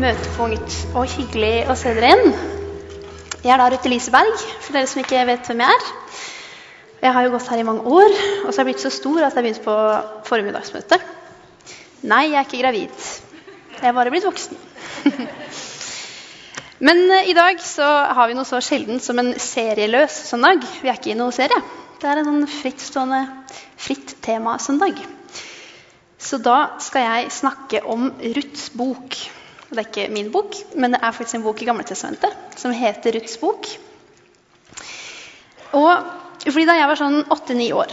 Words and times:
møtepunkt 0.00 0.76
og 0.96 1.08
hyggelig 1.12 1.66
å 1.68 1.76
se 1.76 1.92
dere 1.96 2.08
igjen. 2.10 2.36
Jeg 3.40 3.52
er 3.52 3.60
da 3.60 3.68
Ruth 3.72 3.88
Eliseberg, 3.88 4.44
for 4.60 4.76
dere 4.76 4.88
som 4.88 5.00
ikke 5.02 5.24
vet 5.28 5.48
hvem 5.48 5.62
jeg 5.64 5.76
er. 5.76 5.88
Jeg 7.00 7.14
har 7.16 7.24
jo 7.24 7.32
gått 7.32 7.48
her 7.48 7.60
i 7.60 7.66
mange 7.68 7.84
år, 7.88 8.12
og 8.44 8.48
så 8.48 8.60
har 8.60 8.62
jeg 8.62 8.68
blitt 8.70 8.84
så 8.84 8.92
stor 8.92 9.22
at 9.24 9.36
jeg 9.36 9.44
begynte 9.46 9.64
på 9.64 9.76
formiddagsmøte. 10.28 11.00
Nei, 12.08 12.26
jeg 12.30 12.38
er 12.40 12.48
ikke 12.48 12.62
gravid. 12.62 13.06
Jeg 13.76 13.88
er 13.88 13.96
bare 13.96 14.12
blitt 14.12 14.28
voksen. 14.28 14.60
Men 16.86 17.02
eh, 17.12 17.30
i 17.32 17.36
dag 17.36 17.60
så 17.64 17.88
har 18.16 18.28
vi 18.28 18.36
noe 18.36 18.48
så 18.48 18.60
sjeldent 18.64 19.04
som 19.04 19.20
en 19.20 19.34
serieløs 19.36 20.16
søndag. 20.30 20.64
Vi 20.80 20.88
er 20.88 20.96
ikke 20.96 21.12
i 21.12 21.18
noe 21.18 21.32
serie. 21.36 21.60
Det 22.00 22.08
er 22.08 22.20
en 22.20 22.28
sånn 22.30 22.48
frittstående, 22.48 23.24
fritt 23.80 24.16
tema-søndag. 24.24 25.00
Så 26.20 26.40
da 26.40 26.78
skal 26.80 27.04
jeg 27.04 27.36
snakke 27.36 27.84
om 27.88 28.10
Ruths 28.36 28.70
bok. 28.76 29.16
Det 29.70 29.78
er 29.78 29.86
ikke 29.86 30.08
min 30.10 30.32
bok, 30.34 30.56
men 30.74 30.96
det 30.96 30.98
er 30.98 31.14
faktisk 31.14 31.38
en 31.38 31.44
bok 31.46 31.60
i 31.62 31.66
Gamletestamentet 31.68 32.58
som 32.58 32.72
heter 32.74 33.14
Ruths 33.14 33.36
bok. 33.38 33.68
Og 35.78 35.90
fordi 36.40 36.64
Da 36.66 36.74
jeg 36.74 36.88
var 36.88 36.98
sånn 36.98 37.20
åtte-ni 37.30 37.68
år, 37.76 37.92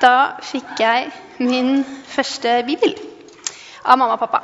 da 0.00 0.40
fikk 0.42 0.80
jeg 0.80 1.10
min 1.38 1.84
første 2.08 2.62
bibel 2.66 2.96
av 3.84 4.00
mamma 4.00 4.16
og 4.16 4.22
pappa. 4.24 4.40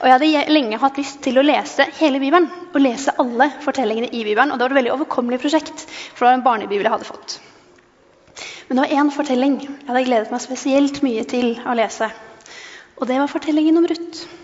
Og 0.00 0.06
Jeg 0.08 0.14
hadde 0.14 0.54
lenge 0.54 0.78
hatt 0.80 0.96
lyst 0.96 1.20
til 1.26 1.36
å 1.36 1.44
lese 1.44 1.84
hele 1.98 2.22
Bibelen 2.22 2.48
og 2.70 2.80
lese 2.80 3.12
alle 3.20 3.50
fortellingene 3.60 4.08
i 4.08 4.24
Bibelen. 4.24 4.54
Og 4.54 4.56
det 4.56 4.64
var 4.64 4.72
et 4.72 4.80
veldig 4.80 4.94
overkommelig 4.94 5.42
prosjekt, 5.42 5.84
for 6.14 6.24
det 6.24 6.30
var 6.30 6.38
en 6.38 6.46
barnebibel 6.46 6.86
jeg 6.86 6.94
hadde 6.94 7.10
fått. 7.10 7.36
Men 8.68 8.78
det 8.78 8.86
var 8.86 8.96
én 9.02 9.12
fortelling 9.12 9.60
jeg 9.60 9.88
hadde 9.90 10.06
gledet 10.08 10.32
meg 10.32 10.40
spesielt 10.40 11.02
mye 11.04 11.26
til 11.28 11.58
å 11.66 11.76
lese. 11.76 12.08
Og 12.96 13.08
det 13.10 13.20
var 13.20 13.28
fortellingen 13.28 13.76
om 13.76 13.88
Ruth. 13.90 14.39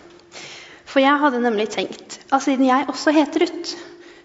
For 0.97 1.05
jeg 1.05 1.21
hadde 1.21 1.43
nemlig 1.45 1.67
tenkt 1.75 2.15
at 2.33 2.41
siden 2.41 2.65
jeg 2.65 2.87
også 2.89 3.13
heter 3.13 3.43
Ruth, 3.43 3.75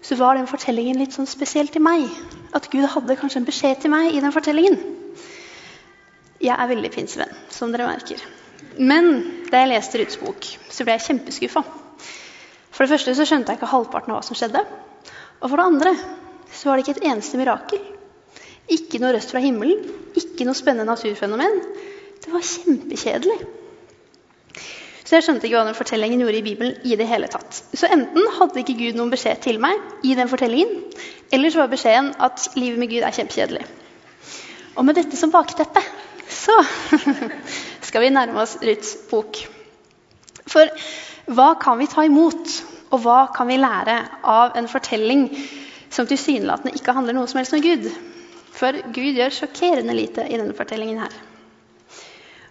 så 0.00 0.16
var 0.16 0.38
den 0.38 0.46
fortellingen 0.48 0.96
litt 1.02 1.12
sånn 1.12 1.28
spesiell 1.28 1.68
til 1.68 1.84
meg. 1.84 2.06
At 2.56 2.70
Gud 2.72 2.86
hadde 2.88 3.16
kanskje 3.20 3.42
en 3.42 3.44
beskjed 3.44 3.82
til 3.82 3.92
meg 3.92 4.16
i 4.16 4.22
den 4.24 4.32
fortellingen. 4.32 4.78
Jeg 6.40 6.56
er 6.56 6.72
veldig 6.72 6.92
pinsevenn, 6.96 7.36
som 7.52 7.76
dere 7.76 7.90
merker. 7.90 8.24
Men 8.80 9.12
da 9.52 9.60
jeg 9.60 9.72
leste 9.74 10.00
Ruths 10.00 10.16
bok, 10.24 10.48
så 10.72 10.88
ble 10.88 10.96
jeg 10.96 11.06
kjempeskuffa. 11.10 11.66
For 12.72 12.86
det 12.86 12.94
første 12.94 13.18
så 13.20 13.28
skjønte 13.28 13.52
jeg 13.52 13.60
ikke 13.60 13.72
halvparten 13.76 14.16
av 14.16 14.22
hva 14.22 14.26
som 14.30 14.40
skjedde. 14.40 14.64
Og 15.44 15.52
for 15.52 15.60
det 15.60 15.70
andre 15.74 15.96
så 16.56 16.70
var 16.70 16.80
det 16.80 16.86
ikke 16.86 17.02
et 17.02 17.08
eneste 17.12 17.36
mirakel. 17.36 17.84
Ikke 18.72 19.02
noe 19.02 19.12
røst 19.12 19.36
fra 19.36 19.44
himmelen, 19.44 19.92
ikke 20.16 20.48
noe 20.48 20.56
spennende 20.56 20.88
naturfenomen. 20.88 21.66
Det 22.16 22.32
var 22.32 22.48
kjempekjedelig. 22.56 23.42
Så 25.12 25.18
jeg 25.18 25.24
skjønte 25.26 25.44
ikke 25.44 25.58
hva 25.58 25.66
den 25.68 25.76
fortellingen 25.76 26.22
gjorde 26.22 26.38
i 26.38 26.44
Bibelen. 26.46 26.76
i 26.88 26.96
det 26.96 27.04
hele 27.04 27.26
tatt. 27.28 27.58
Så 27.76 27.84
enten 27.84 28.28
hadde 28.32 28.62
ikke 28.62 28.78
Gud 28.78 28.96
noen 28.96 29.10
beskjed 29.12 29.42
til 29.44 29.58
meg 29.60 29.76
i 30.08 30.14
den 30.16 30.30
fortellingen, 30.30 30.86
eller 31.28 31.52
så 31.52 31.58
var 31.60 31.68
beskjeden 31.68 32.14
at 32.16 32.46
livet 32.56 32.80
med 32.80 32.88
Gud 32.88 33.04
er 33.04 33.12
kjempekjedelig. 33.12 33.66
Og 34.72 34.86
med 34.88 34.96
dette 34.96 35.18
som 35.20 35.28
bakteppe 35.34 35.82
så 36.32 36.56
skal 37.90 38.06
vi 38.06 38.08
nærme 38.14 38.40
oss 38.40 38.56
Ruths 38.64 38.94
bok. 39.10 39.36
For 40.48 40.72
hva 41.28 41.50
kan 41.60 41.76
vi 41.76 41.90
ta 41.92 42.06
imot, 42.08 42.54
og 42.96 43.04
hva 43.04 43.26
kan 43.36 43.52
vi 43.52 43.60
lære 43.60 43.98
av 44.24 44.56
en 44.56 44.70
fortelling 44.72 45.26
som 45.92 46.08
tilsynelatende 46.08 46.72
ikke 46.80 46.96
handler 46.96 47.20
noe 47.20 47.28
som 47.28 47.42
helst 47.42 47.52
om 47.52 47.60
Gud? 47.60 47.84
For 48.56 48.80
Gud 48.96 49.12
gjør 49.12 49.36
sjokkerende 49.42 49.92
lite 49.92 50.24
i 50.24 50.40
denne 50.40 50.56
fortellingen 50.56 51.04
her. 51.04 51.20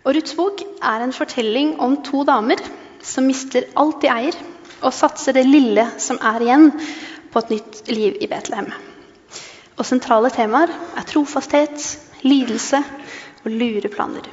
Og 0.01 0.15
Ruths 0.15 0.33
bok 0.33 0.61
er 0.81 1.03
en 1.03 1.13
fortelling 1.13 1.75
om 1.81 1.99
to 2.05 2.23
damer 2.25 2.61
som 3.05 3.27
mister 3.29 3.67
alt 3.77 4.01
de 4.01 4.09
eier, 4.09 4.37
og 4.81 4.93
satser 4.97 5.35
det 5.37 5.45
lille 5.45 5.85
som 6.01 6.17
er 6.17 6.41
igjen, 6.41 6.71
på 7.31 7.39
et 7.39 7.51
nytt 7.53 7.77
liv 7.87 8.17
i 8.19 8.27
Betlehem. 8.27 8.71
Og 9.77 9.85
sentrale 9.87 10.31
temaer 10.33 10.73
er 10.99 11.05
trofasthet, 11.07 11.85
lidelse 12.27 12.81
og 13.45 13.51
lure 13.53 13.91
planer. 13.93 14.25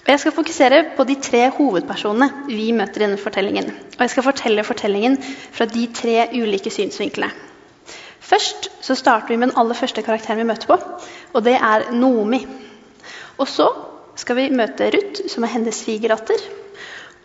Og 0.00 0.08
Jeg 0.08 0.20
skal 0.20 0.32
fokusere 0.32 0.80
på 0.96 1.04
de 1.04 1.14
tre 1.22 1.42
hovedpersonene 1.52 2.48
vi 2.48 2.72
møter 2.72 3.02
i 3.02 3.04
denne 3.04 3.20
fortellingen. 3.20 3.68
Og 3.98 4.00
jeg 4.00 4.10
skal 4.10 4.26
fortelle 4.26 4.64
fortellingen 4.64 5.18
fra 5.52 5.68
de 5.68 5.84
tre 5.94 6.30
ulike 6.32 6.72
synsvinklene. 6.72 7.30
Først 8.20 8.70
så 8.84 8.94
starter 8.94 9.28
vi 9.28 9.36
med 9.36 9.48
den 9.52 9.58
aller 9.60 9.76
første 9.76 10.02
karakteren 10.02 10.40
vi 10.40 10.48
møter 10.48 10.66
på, 10.66 10.80
og 11.32 11.44
det 11.44 11.54
er 11.54 11.92
Noomi. 11.92 12.40
Og 13.38 13.48
så 13.48 13.68
skal 14.18 14.38
vi 14.38 14.48
møte 14.50 14.90
Ruth, 14.94 15.28
som 15.30 15.44
er 15.46 15.54
hennes 15.54 15.84
svigerdatter. 15.84 16.42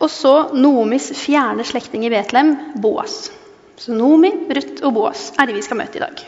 Og 0.02 0.10
så 0.10 0.34
Nomis 0.54 1.10
fjerne 1.18 1.66
slektning 1.66 2.06
i 2.06 2.12
Betlehem, 2.12 2.54
Boas. 2.82 3.28
Så 3.78 3.94
Nomi, 3.94 4.30
Ruth 4.54 4.84
og 4.86 4.94
Boas 4.94 5.28
er 5.38 5.50
de 5.50 5.56
vi 5.56 5.62
skal 5.66 5.80
møte 5.80 5.98
i 5.98 6.04
dag. 6.04 6.24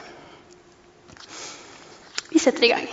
Vi 2.33 2.43
setter 2.43 2.67
i 2.67 2.73
gang. 2.75 2.87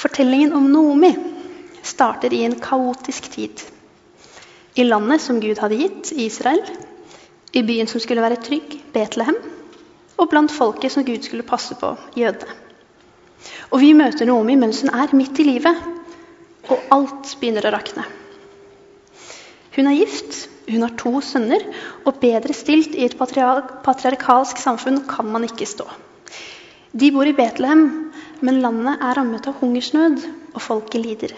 Fortellingen 0.00 0.54
om 0.56 0.68
Nomi 0.72 1.10
starter 1.84 2.32
i 2.32 2.44
en 2.44 2.58
kaotisk 2.60 3.30
tid. 3.32 3.64
I 4.76 4.84
landet 4.86 5.24
som 5.24 5.40
Gud 5.42 5.58
hadde 5.60 5.80
gitt, 5.80 6.12
Israel. 6.12 6.62
I 7.52 7.64
byen 7.66 7.88
som 7.90 8.00
skulle 8.00 8.22
være 8.22 8.40
trygg, 8.44 8.76
Betlehem. 8.94 9.36
Og 10.20 10.28
blant 10.30 10.52
folket 10.52 10.92
som 10.92 11.04
Gud 11.04 11.24
skulle 11.24 11.48
passe 11.48 11.74
på, 11.80 11.96
jødene. 12.16 12.69
Og 13.70 13.80
vi 13.82 13.92
møter 13.96 14.28
Naomi 14.28 14.56
mens 14.58 14.82
hun 14.84 14.92
er 14.94 15.12
midt 15.16 15.38
i 15.40 15.46
livet, 15.46 15.76
og 16.70 16.92
alt 16.94 17.34
begynner 17.40 17.66
å 17.66 17.74
rakne. 17.74 18.04
Hun 19.76 19.86
er 19.86 19.98
gift, 20.00 20.46
hun 20.70 20.84
har 20.84 20.94
to 20.98 21.12
sønner, 21.24 21.62
og 22.04 22.18
bedre 22.22 22.54
stilt 22.54 22.94
i 22.98 23.06
et 23.06 23.16
patriarkalsk 23.18 24.60
samfunn 24.60 25.04
kan 25.10 25.30
man 25.30 25.46
ikke 25.46 25.68
stå. 25.68 25.86
De 26.90 27.12
bor 27.14 27.26
i 27.26 27.34
Betlehem, 27.36 27.84
men 28.42 28.60
landet 28.64 28.98
er 28.98 29.16
rammet 29.18 29.46
av 29.46 29.60
hungersnød, 29.62 30.26
og 30.54 30.62
folket 30.64 31.04
lider. 31.04 31.34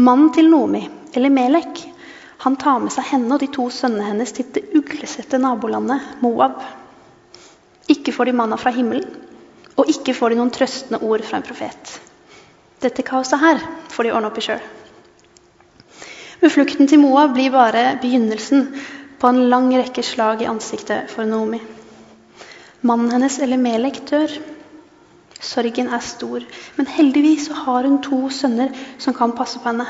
Mannen 0.00 0.32
til 0.32 0.48
Nomi, 0.48 0.86
eller 1.12 1.32
Melek, 1.34 1.82
han 2.44 2.56
tar 2.56 2.78
med 2.80 2.94
seg 2.94 3.08
henne 3.10 3.34
og 3.34 3.42
de 3.42 3.48
to 3.52 3.66
sønnene 3.74 4.12
hennes 4.12 4.32
til 4.32 4.46
det 4.54 4.68
uglesette 4.78 5.40
nabolandet 5.42 6.20
Moab. 6.22 6.60
Ikke 7.90 8.14
får 8.14 8.30
de 8.30 8.36
manna 8.38 8.56
fra 8.60 8.70
himmelen, 8.72 9.08
og 9.78 9.90
ikke 9.92 10.14
får 10.16 10.32
de 10.34 10.40
noen 10.40 10.52
trøstende 10.54 11.00
ord 11.06 11.22
fra 11.26 11.38
en 11.38 11.46
profet. 11.46 11.94
Dette 12.82 13.04
kaoset 13.06 13.40
her 13.42 13.62
får 13.94 14.06
de 14.06 14.12
ordne 14.14 14.30
opp 14.30 14.38
i 14.38 14.44
sjøl. 14.44 14.62
Men 16.42 16.52
flukten 16.54 16.90
til 16.90 17.02
Moab 17.02 17.34
blir 17.34 17.50
bare 17.54 17.96
begynnelsen 18.02 18.68
på 19.18 19.30
en 19.30 19.48
lang 19.50 19.72
rekke 19.74 20.04
slag 20.06 20.42
i 20.42 20.50
ansiktet 20.50 21.10
for 21.10 21.26
Naomi. 21.26 21.58
Mannen 22.86 23.10
hennes, 23.10 23.40
eller 23.42 23.58
Melek, 23.58 24.04
dør. 24.06 24.30
Sorgen 25.42 25.90
er 25.94 26.02
stor, 26.02 26.44
men 26.76 26.90
heldigvis 26.90 27.48
har 27.64 27.86
hun 27.86 27.98
to 28.02 28.28
sønner 28.34 28.70
som 28.98 29.14
kan 29.14 29.34
passe 29.38 29.58
på 29.62 29.70
henne. 29.70 29.86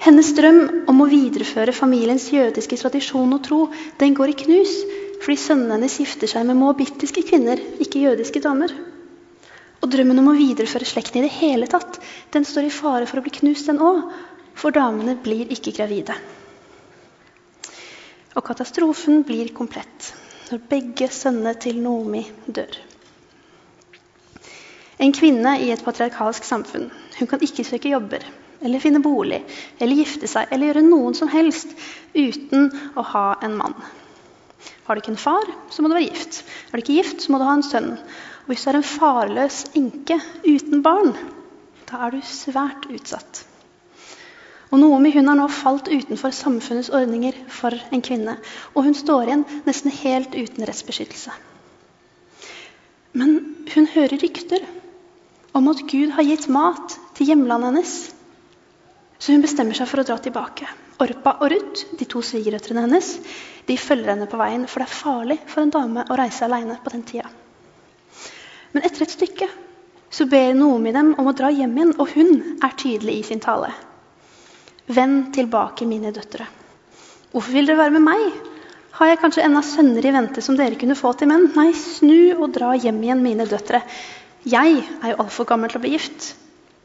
Hennes 0.00 0.30
drøm 0.36 0.60
om 0.88 1.02
å 1.04 1.08
videreføre 1.08 1.76
familiens 1.76 2.30
jødiske 2.32 2.78
tradisjon 2.80 3.36
og 3.36 3.42
tro 3.44 3.58
den 4.00 4.16
går 4.16 4.32
i 4.32 4.38
knus 4.44 4.72
fordi 5.20 5.36
sønnene 5.36 5.76
hennes 5.76 5.98
gifter 6.00 6.30
seg 6.30 6.46
med 6.48 6.56
moabittiske 6.56 7.24
kvinner, 7.28 7.60
ikke 7.82 8.06
jødiske 8.06 8.40
damer. 8.44 8.72
Og 9.80 9.88
drømmen 9.92 10.20
om 10.22 10.30
å 10.32 10.36
videreføre 10.36 10.88
slekten 10.88 11.20
i 11.20 11.26
det 11.26 11.36
hele 11.38 11.68
tatt, 11.68 11.98
den 12.32 12.46
står 12.48 12.68
i 12.68 12.74
fare 12.74 13.08
for 13.08 13.20
å 13.20 13.24
bli 13.24 13.32
knust, 13.38 13.68
den 13.68 13.80
òg. 13.84 14.02
For 14.60 14.74
damene 14.76 15.14
blir 15.20 15.48
ikke 15.52 15.72
gravide. 15.76 16.16
Og 18.36 18.44
katastrofen 18.46 19.22
blir 19.26 19.52
komplett 19.56 20.12
når 20.50 20.64
begge 20.70 21.08
sønnene 21.12 21.54
til 21.62 21.78
Nomi 21.82 22.22
dør. 22.46 22.76
En 25.00 25.14
kvinne 25.16 25.54
i 25.64 25.70
et 25.72 25.82
patriarkalsk 25.84 26.44
samfunn 26.44 26.90
hun 27.16 27.28
kan 27.30 27.40
ikke 27.44 27.64
søke 27.64 27.92
jobber 27.92 28.24
eller 28.60 28.82
finne 28.82 29.00
bolig 29.04 29.40
eller 29.78 29.96
gifte 29.96 30.28
seg 30.28 30.50
eller 30.52 30.70
gjøre 30.70 30.84
noen 30.84 31.16
som 31.16 31.30
helst 31.32 31.72
uten 32.12 32.68
å 33.00 33.04
ha 33.14 33.26
en 33.46 33.56
mann. 33.56 33.76
Har 34.86 34.96
du 34.96 35.02
ikke 35.02 35.12
en 35.14 35.20
far, 35.20 35.46
så 35.70 35.82
må 35.82 35.90
du 35.90 35.96
være 35.96 36.08
gift. 36.10 36.42
Er 36.68 36.78
du 36.78 36.82
ikke 36.82 36.98
gift, 37.00 37.22
så 37.22 37.32
må 37.32 37.40
du 37.40 37.46
ha 37.46 37.54
en 37.58 37.66
sønn. 37.66 37.92
Og 37.94 38.50
hvis 38.52 38.64
du 38.64 38.72
er 38.72 38.80
en 38.80 38.90
farløs 38.94 39.60
enke 39.78 40.18
uten 40.46 40.82
barn, 40.82 41.14
da 41.90 42.06
er 42.06 42.16
du 42.16 42.24
svært 42.26 42.88
utsatt. 42.90 43.44
Og 44.70 44.78
Noomi 44.78 45.10
hun 45.14 45.26
har 45.26 45.38
nå 45.38 45.48
falt 45.50 45.88
utenfor 45.90 46.34
samfunnets 46.34 46.92
ordninger 46.94 47.34
for 47.50 47.74
en 47.90 48.02
kvinne. 48.06 48.36
Og 48.74 48.86
hun 48.86 48.94
står 48.94 49.26
igjen 49.26 49.46
nesten 49.66 49.94
helt 50.02 50.36
uten 50.36 50.66
rettsbeskyttelse. 50.66 51.34
Men 53.18 53.40
hun 53.74 53.88
hører 53.94 54.20
rykter 54.22 54.62
om 55.58 55.66
at 55.72 55.82
Gud 55.90 56.14
har 56.14 56.26
gitt 56.26 56.46
mat 56.52 56.94
til 57.18 57.32
hjemlandet 57.32 57.72
hennes. 57.72 57.96
Så 59.18 59.34
hun 59.34 59.42
bestemmer 59.42 59.74
seg 59.76 59.90
for 59.90 60.02
å 60.02 60.06
dra 60.06 60.20
tilbake. 60.22 60.68
Orpa 61.00 61.38
og 61.40 61.48
Ruth, 61.52 61.86
de 61.96 62.06
to 62.08 62.20
svigerrøtrene 62.24 62.84
hennes, 62.84 63.14
de 63.66 63.76
følger 63.80 64.12
henne 64.12 64.28
på 64.28 64.38
veien, 64.40 64.66
for 64.68 64.82
det 64.82 64.88
er 64.88 64.98
farlig 64.98 65.38
for 65.48 65.62
en 65.64 65.72
dame 65.72 66.04
å 66.04 66.18
reise 66.18 66.44
alene 66.44 66.76
på 66.84 66.92
den 66.92 67.04
tida. 67.08 67.30
Men 68.74 68.84
etter 68.86 69.06
et 69.06 69.14
stykke 69.14 69.48
så 70.10 70.26
ber 70.30 70.52
Noomi 70.58 70.92
dem 70.94 71.14
om 71.18 71.30
å 71.30 71.34
dra 71.36 71.50
hjem 71.54 71.76
igjen, 71.78 71.94
og 72.02 72.12
hun 72.16 72.60
er 72.62 72.76
tydelig 72.78 73.16
i 73.20 73.26
sin 73.30 73.42
tale. 73.42 73.70
Vend 74.90 75.30
tilbake, 75.36 75.86
mine 75.86 76.10
døtre. 76.14 76.48
Hvorfor 77.30 77.54
vil 77.54 77.68
dere 77.70 77.78
være 77.78 77.94
med 77.94 78.06
meg? 78.08 78.24
Har 78.98 79.08
jeg 79.08 79.20
kanskje 79.22 79.44
ennå 79.46 79.62
sønner 79.64 80.04
i 80.06 80.12
vente 80.12 80.42
som 80.42 80.56
dere 80.58 80.78
kunne 80.78 80.98
få 80.98 81.12
til 81.16 81.30
menn? 81.30 81.46
Nei, 81.54 81.70
snu 81.78 82.34
og 82.40 82.50
dra 82.56 82.74
hjem 82.74 82.98
igjen, 83.06 83.22
mine 83.22 83.46
døtre. 83.48 83.84
Jeg 84.50 84.80
er 84.82 85.12
jo 85.12 85.20
altfor 85.22 85.46
gammel 85.46 85.70
til 85.70 85.78
å 85.78 85.84
bli 85.84 85.94
gift. 85.94 86.32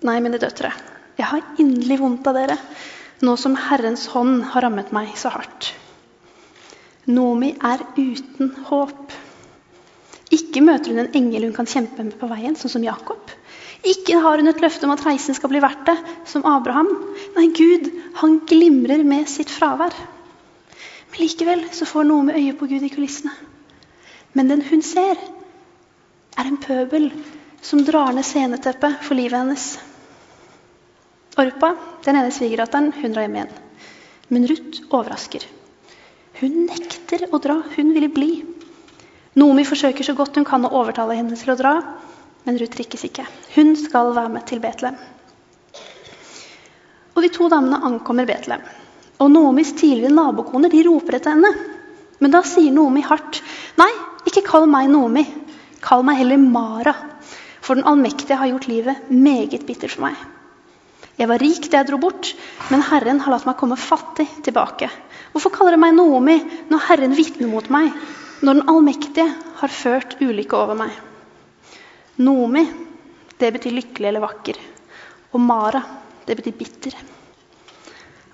Nei, 0.05 0.19
mine 0.21 0.37
døtre, 0.39 0.69
jeg 1.17 1.27
har 1.31 1.41
inderlig 1.61 1.97
vondt 2.01 2.27
av 2.29 2.37
dere, 2.37 2.59
nå 3.25 3.35
som 3.39 3.57
Herrens 3.57 4.07
hånd 4.13 4.43
har 4.53 4.65
rammet 4.65 4.93
meg 4.95 5.13
så 5.19 5.31
hardt. 5.33 5.73
Nomi 7.05 7.51
er 7.61 7.83
uten 7.97 8.51
håp. 8.69 9.13
Ikke 10.33 10.63
møter 10.65 10.93
hun 10.93 11.03
en 11.03 11.17
engel 11.17 11.47
hun 11.47 11.57
kan 11.57 11.69
kjempe 11.69 12.03
med 12.03 12.17
på 12.19 12.29
veien, 12.29 12.57
sånn 12.57 12.73
som 12.77 12.85
Jakob. 12.85 13.33
Ikke 13.85 14.17
har 14.23 14.41
hun 14.41 14.49
et 14.49 14.61
løfte 14.63 14.87
om 14.87 14.93
at 14.95 15.03
reisen 15.05 15.37
skal 15.37 15.51
bli 15.51 15.61
verdt 15.61 15.85
det, 15.85 15.95
som 16.25 16.45
Abraham. 16.49 16.89
Nei, 17.35 17.51
Gud, 17.53 17.91
han 18.21 18.39
glimrer 18.49 19.03
med 19.05 19.29
sitt 19.29 19.53
fravær. 19.53 19.93
Men 21.11 21.21
likevel 21.21 21.67
så 21.75 21.85
får 21.85 22.07
Nomi 22.09 22.33
øye 22.39 22.55
på 22.57 22.67
Gud 22.71 22.83
i 22.83 22.91
kulissene. 22.93 23.33
Men 24.33 24.49
den 24.51 24.65
hun 24.67 24.81
ser, 24.83 25.19
er 26.35 26.49
en 26.49 26.57
pøbel 26.59 27.11
som 27.63 27.85
drar 27.85 28.11
ned 28.13 28.25
sceneteppet 28.25 29.05
for 29.05 29.15
livet 29.15 29.37
hennes. 29.37 29.67
Orpa, 31.35 31.75
den 32.05 32.15
ene 32.15 32.31
svigerdatteren, 32.31 32.93
hun 32.95 33.11
drar 33.11 33.25
hjem 33.25 33.35
igjen. 33.35 33.55
Men 34.31 34.47
Ruth 34.47 34.85
overrasker. 34.89 35.43
Hun 36.39 36.61
nekter 36.69 37.25
å 37.31 37.39
dra, 37.43 37.57
hun 37.75 37.91
ville 37.95 38.09
bli. 38.11 38.29
Nomi 39.35 39.65
forsøker 39.67 40.07
så 40.07 40.15
godt 40.15 40.39
hun 40.39 40.47
kan 40.47 40.63
å 40.63 40.71
overtale 40.79 41.17
henne 41.17 41.35
til 41.35 41.51
å 41.51 41.57
dra, 41.59 41.73
men 42.45 42.59
Ruth 42.61 42.77
trikkes 42.77 43.03
ikke. 43.09 43.25
Hun 43.55 43.75
skal 43.79 44.13
være 44.15 44.31
med 44.37 44.47
til 44.47 44.61
Betlehem. 44.63 44.95
Og 47.15 47.23
De 47.23 47.31
to 47.31 47.47
damene 47.51 47.81
ankommer 47.87 48.27
Betlehem. 48.27 48.63
Og 49.23 49.31
Noomis 49.31 49.73
tidligere 49.75 50.15
nabokoner 50.15 50.71
de 50.71 50.83
roper 50.87 51.17
etter 51.19 51.35
henne. 51.35 51.51
Men 52.19 52.31
da 52.31 52.41
sier 52.47 52.71
Noomi 52.71 53.03
hardt, 53.03 53.41
'Nei, 53.75 53.91
ikke 54.27 54.43
kall 54.47 54.67
meg 54.71 54.87
Noomi. 54.91 55.25
Kall 55.83 56.03
meg 56.03 56.17
heller 56.23 56.39
Mara.' 56.39 56.95
For 57.61 57.75
den 57.75 57.87
allmektige 57.89 58.37
har 58.37 58.47
gjort 58.47 58.67
livet 58.67 59.09
meget 59.09 59.65
bittert 59.65 59.91
for 59.91 60.05
meg. 60.07 60.15
Jeg 61.15 61.29
var 61.31 61.39
rik 61.39 61.69
da 61.71 61.79
jeg 61.79 61.87
dro 61.89 61.99
bort, 62.01 62.33
men 62.71 62.83
Herren 62.83 63.21
har 63.23 63.31
latt 63.31 63.45
meg 63.47 63.55
komme 63.59 63.77
fattig 63.79 64.27
tilbake. 64.43 64.89
Hvorfor 65.31 65.53
kaller 65.53 65.75
dere 65.75 65.83
meg 65.85 65.95
Noomi 65.95 66.35
når 66.71 66.83
Herren 66.89 67.15
vitner 67.15 67.47
mot 67.51 67.69
meg, 67.71 67.93
når 68.43 68.59
den 68.59 68.69
allmektige 68.71 69.27
har 69.61 69.71
ført 69.71 70.17
ulykke 70.19 70.59
over 70.59 70.79
meg? 70.79 70.91
Noomi, 72.19 72.65
det 73.39 73.53
betyr 73.55 73.77
lykkelig 73.77 74.11
eller 74.11 74.23
vakker. 74.23 74.59
Og 75.31 75.39
Mara, 75.43 75.81
det 76.27 76.35
betyr 76.39 76.55
bitter. 76.59 76.99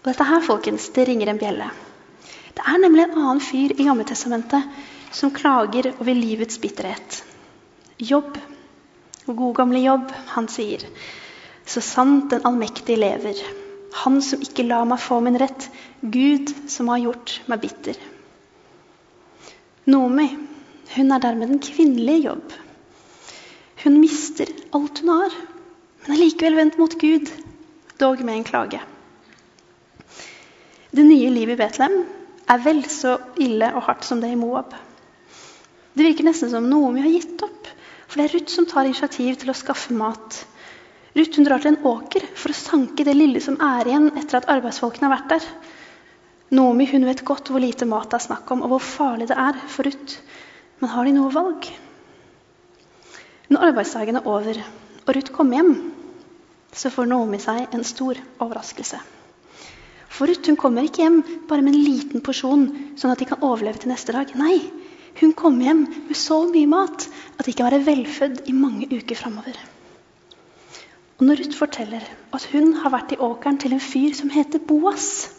Og 0.01 0.09
dette 0.09 0.25
her, 0.25 0.41
folkens, 0.45 0.89
det 0.93 1.05
ringer 1.09 1.29
en 1.29 1.41
bjelle. 1.41 1.69
Det 2.57 2.65
er 2.65 2.81
nemlig 2.81 3.05
en 3.05 3.17
annen 3.21 3.41
fyr 3.45 3.75
i 3.77 3.85
Gammeltestamentet 3.85 5.13
som 5.13 5.33
klager 5.33 5.93
over 5.99 6.17
livets 6.17 6.57
bitterhet. 6.61 7.21
Jobb, 8.01 8.37
god 9.27 9.57
gamle 9.59 9.81
Jobb, 9.85 10.09
han 10.33 10.49
sier 10.49 10.87
så 11.65 11.81
sant 11.83 12.29
den 12.31 12.45
allmektige 12.47 12.99
lever, 12.99 13.35
Han 13.91 14.21
som 14.23 14.39
ikke 14.39 14.63
lar 14.63 14.85
meg 14.87 15.01
få 15.03 15.17
min 15.19 15.35
rett, 15.35 15.65
Gud 15.99 16.47
som 16.71 16.87
har 16.87 17.01
gjort 17.03 17.33
meg 17.51 17.59
bitter. 17.59 17.97
Nomi, 19.91 20.29
hun 20.95 21.11
er 21.11 21.19
dermed 21.19 21.51
den 21.51 21.59
kvinnelige 21.59 22.29
jobb. 22.29 22.53
Hun 23.83 23.99
mister 23.99 24.47
alt 24.71 25.01
hun 25.03 25.11
har, 25.11 25.35
men 26.05 26.15
er 26.15 26.21
likevel 26.21 26.55
vendt 26.55 26.77
mot 26.79 26.95
Gud, 27.01 27.27
dog 27.99 28.23
med 28.23 28.37
en 28.37 28.47
klage. 28.47 28.79
Det 30.91 31.03
nye 31.07 31.31
livet 31.31 31.57
i 31.57 31.59
Betlehem 31.59 31.97
er 32.51 32.63
vel 32.63 32.81
så 32.91 33.17
ille 33.39 33.73
og 33.75 33.85
hardt 33.89 34.07
som 34.07 34.23
det 34.23 34.31
i 34.31 34.39
Moab. 34.39 34.71
Det 35.95 36.07
virker 36.07 36.27
nesten 36.27 36.51
som 36.51 36.67
Noomi 36.67 37.03
har 37.03 37.11
gitt 37.11 37.43
opp, 37.43 37.67
for 38.07 38.19
det 38.19 38.27
er 38.27 38.37
Ruth 38.37 38.55
som 38.55 38.67
tar 38.67 38.87
initiativ 38.87 39.37
til 39.39 39.51
å 39.51 39.57
skaffe 39.57 39.95
mat 39.95 40.41
Ruth 41.15 41.35
hun 41.37 41.47
drar 41.47 41.59
til 41.59 41.73
en 41.73 41.85
åker 41.87 42.23
for 42.39 42.53
å 42.53 42.57
sanke 42.57 43.03
det 43.03 43.15
lille 43.17 43.41
som 43.43 43.57
er 43.59 43.89
igjen 43.89 44.11
etter 44.15 44.39
at 44.39 44.49
arbeidsfolkene 44.53 45.09
har 45.09 45.17
vært 45.17 45.33
der. 45.33 45.47
Nomi 46.55 46.87
hun 46.91 47.07
vet 47.07 47.23
godt 47.27 47.51
hvor 47.51 47.63
lite 47.63 47.87
mat 47.87 48.09
det 48.11 48.19
er 48.19 48.27
snakk 48.29 48.51
om, 48.51 48.63
og 48.63 48.73
hvor 48.73 48.83
farlig 48.83 49.27
det 49.31 49.37
er 49.39 49.59
for 49.71 49.87
Ruth. 49.87 50.19
Men 50.79 50.93
har 50.93 51.07
de 51.07 51.15
noe 51.15 51.31
valg? 51.35 51.67
Når 53.51 53.65
arbeidsdagen 53.71 54.19
er 54.21 54.29
over 54.31 54.61
og 54.61 55.15
Ruth 55.17 55.33
kommer 55.35 55.59
hjem, 55.59 55.73
så 56.71 56.91
får 56.93 57.09
Naomi 57.11 57.39
seg 57.43 57.73
en 57.75 57.83
stor 57.87 58.19
overraskelse. 58.39 58.99
For 60.11 60.31
Ruth 60.31 60.47
hun 60.47 60.59
kommer 60.59 60.87
ikke 60.87 61.03
hjem 61.03 61.19
bare 61.49 61.65
med 61.65 61.75
en 61.75 61.83
liten 61.83 62.23
porsjon, 62.23 62.67
sånn 62.99 63.11
at 63.11 63.19
de 63.19 63.27
kan 63.27 63.43
overleve 63.43 63.83
til 63.83 63.91
neste 63.91 64.15
dag. 64.15 64.31
Nei, 64.39 64.59
hun 65.19 65.35
kommer 65.35 65.67
hjem 65.67 65.83
med 66.07 66.15
så 66.19 66.43
mye 66.51 66.71
mat 66.71 67.07
at 67.35 67.47
de 67.47 67.55
kan 67.55 67.67
være 67.67 67.83
velfødd 67.87 68.43
i 68.47 68.55
mange 68.55 68.87
uker 68.91 69.19
framover. 69.19 69.59
Og 71.21 71.27
når 71.27 71.37
Ruth 71.37 71.53
forteller 71.53 72.05
at 72.33 72.45
hun 72.49 72.71
har 72.81 72.89
vært 72.89 73.11
i 73.13 73.17
åkeren 73.21 73.59
til 73.61 73.75
en 73.75 73.83
fyr 73.83 74.15
som 74.17 74.31
heter 74.33 74.57
Boas, 74.65 75.29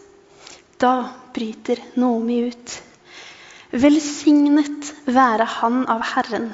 da 0.79 1.09
bryter 1.35 1.81
Naomi 1.99 2.37
ut. 2.53 2.75
Velsignet 3.75 4.93
være 5.11 5.49
Han 5.57 5.81
av 5.91 6.05
Herren, 6.07 6.53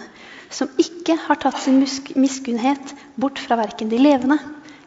som 0.48 0.72
ikke 0.80 1.18
har 1.26 1.36
tatt 1.42 1.60
sin 1.60 1.76
miskunnhet 2.16 2.94
bort 3.20 3.42
fra 3.44 3.58
verken 3.60 3.92
de 3.92 3.98
levende 4.00 4.38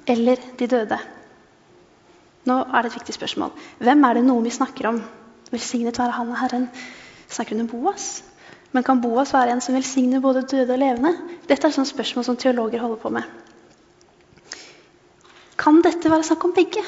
eller 0.09 0.41
de 0.57 0.69
døde. 0.73 0.97
Nå 2.49 2.57
er 2.65 2.81
det 2.81 2.95
et 2.95 2.97
viktig 2.97 3.17
spørsmål. 3.19 3.53
Hvem 3.77 4.09
er 4.09 4.17
det 4.17 4.25
Naomi 4.25 4.49
snakker 4.57 4.89
om? 4.89 5.03
Velsignet 5.53 6.01
være 6.01 6.17
Han 6.17 6.33
av 6.33 6.41
Herren. 6.41 6.67
Snakker 7.29 7.59
hun 7.59 7.67
om 7.67 7.71
Boas? 7.75 8.09
Men 8.73 8.89
kan 8.89 9.05
Boas 9.05 9.37
være 9.37 9.53
en 9.53 9.61
som 9.61 9.77
velsigner 9.77 10.25
både 10.25 10.47
døde 10.49 10.73
og 10.73 10.81
levende? 10.81 11.13
Dette 11.45 11.69
er 11.69 11.77
sånne 11.77 11.94
spørsmål 11.94 12.25
som 12.25 12.41
teologer 12.41 12.81
holder 12.81 13.05
på 13.05 13.13
med. 13.21 13.40
Kan 15.61 15.83
dette 15.85 16.09
være 16.09 16.25
snakk 16.25 16.45
om 16.47 16.53
begge? 16.57 16.81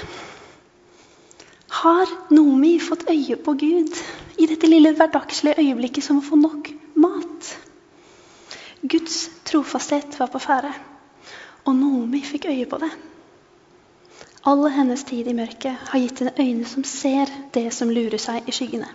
Har 1.83 2.09
Nomi 2.33 2.79
fått 2.81 3.05
øye 3.11 3.35
på 3.37 3.53
Gud 3.61 3.97
i 4.41 4.47
dette 4.49 4.69
lille 4.69 4.95
hverdagslige 4.97 5.61
øyeblikket 5.61 6.05
som 6.05 6.21
å 6.21 6.25
få 6.25 6.39
nok 6.41 6.71
mat? 6.97 7.51
Guds 8.81 9.27
trofasthet 9.45 10.17
var 10.17 10.31
på 10.33 10.41
ferde, 10.41 10.71
og 11.69 11.77
Nomi 11.77 12.23
fikk 12.25 12.49
øye 12.49 12.65
på 12.69 12.79
det. 12.81 12.89
All 14.49 14.65
hennes 14.73 15.05
tid 15.07 15.29
i 15.29 15.37
mørket 15.37 15.85
har 15.91 16.01
gitt 16.01 16.23
henne 16.23 16.33
øyne 16.41 16.65
som 16.67 16.83
ser 16.87 17.29
det 17.55 17.67
som 17.77 17.93
lurer 17.93 18.19
seg 18.19 18.49
i 18.49 18.55
skyggene. 18.57 18.89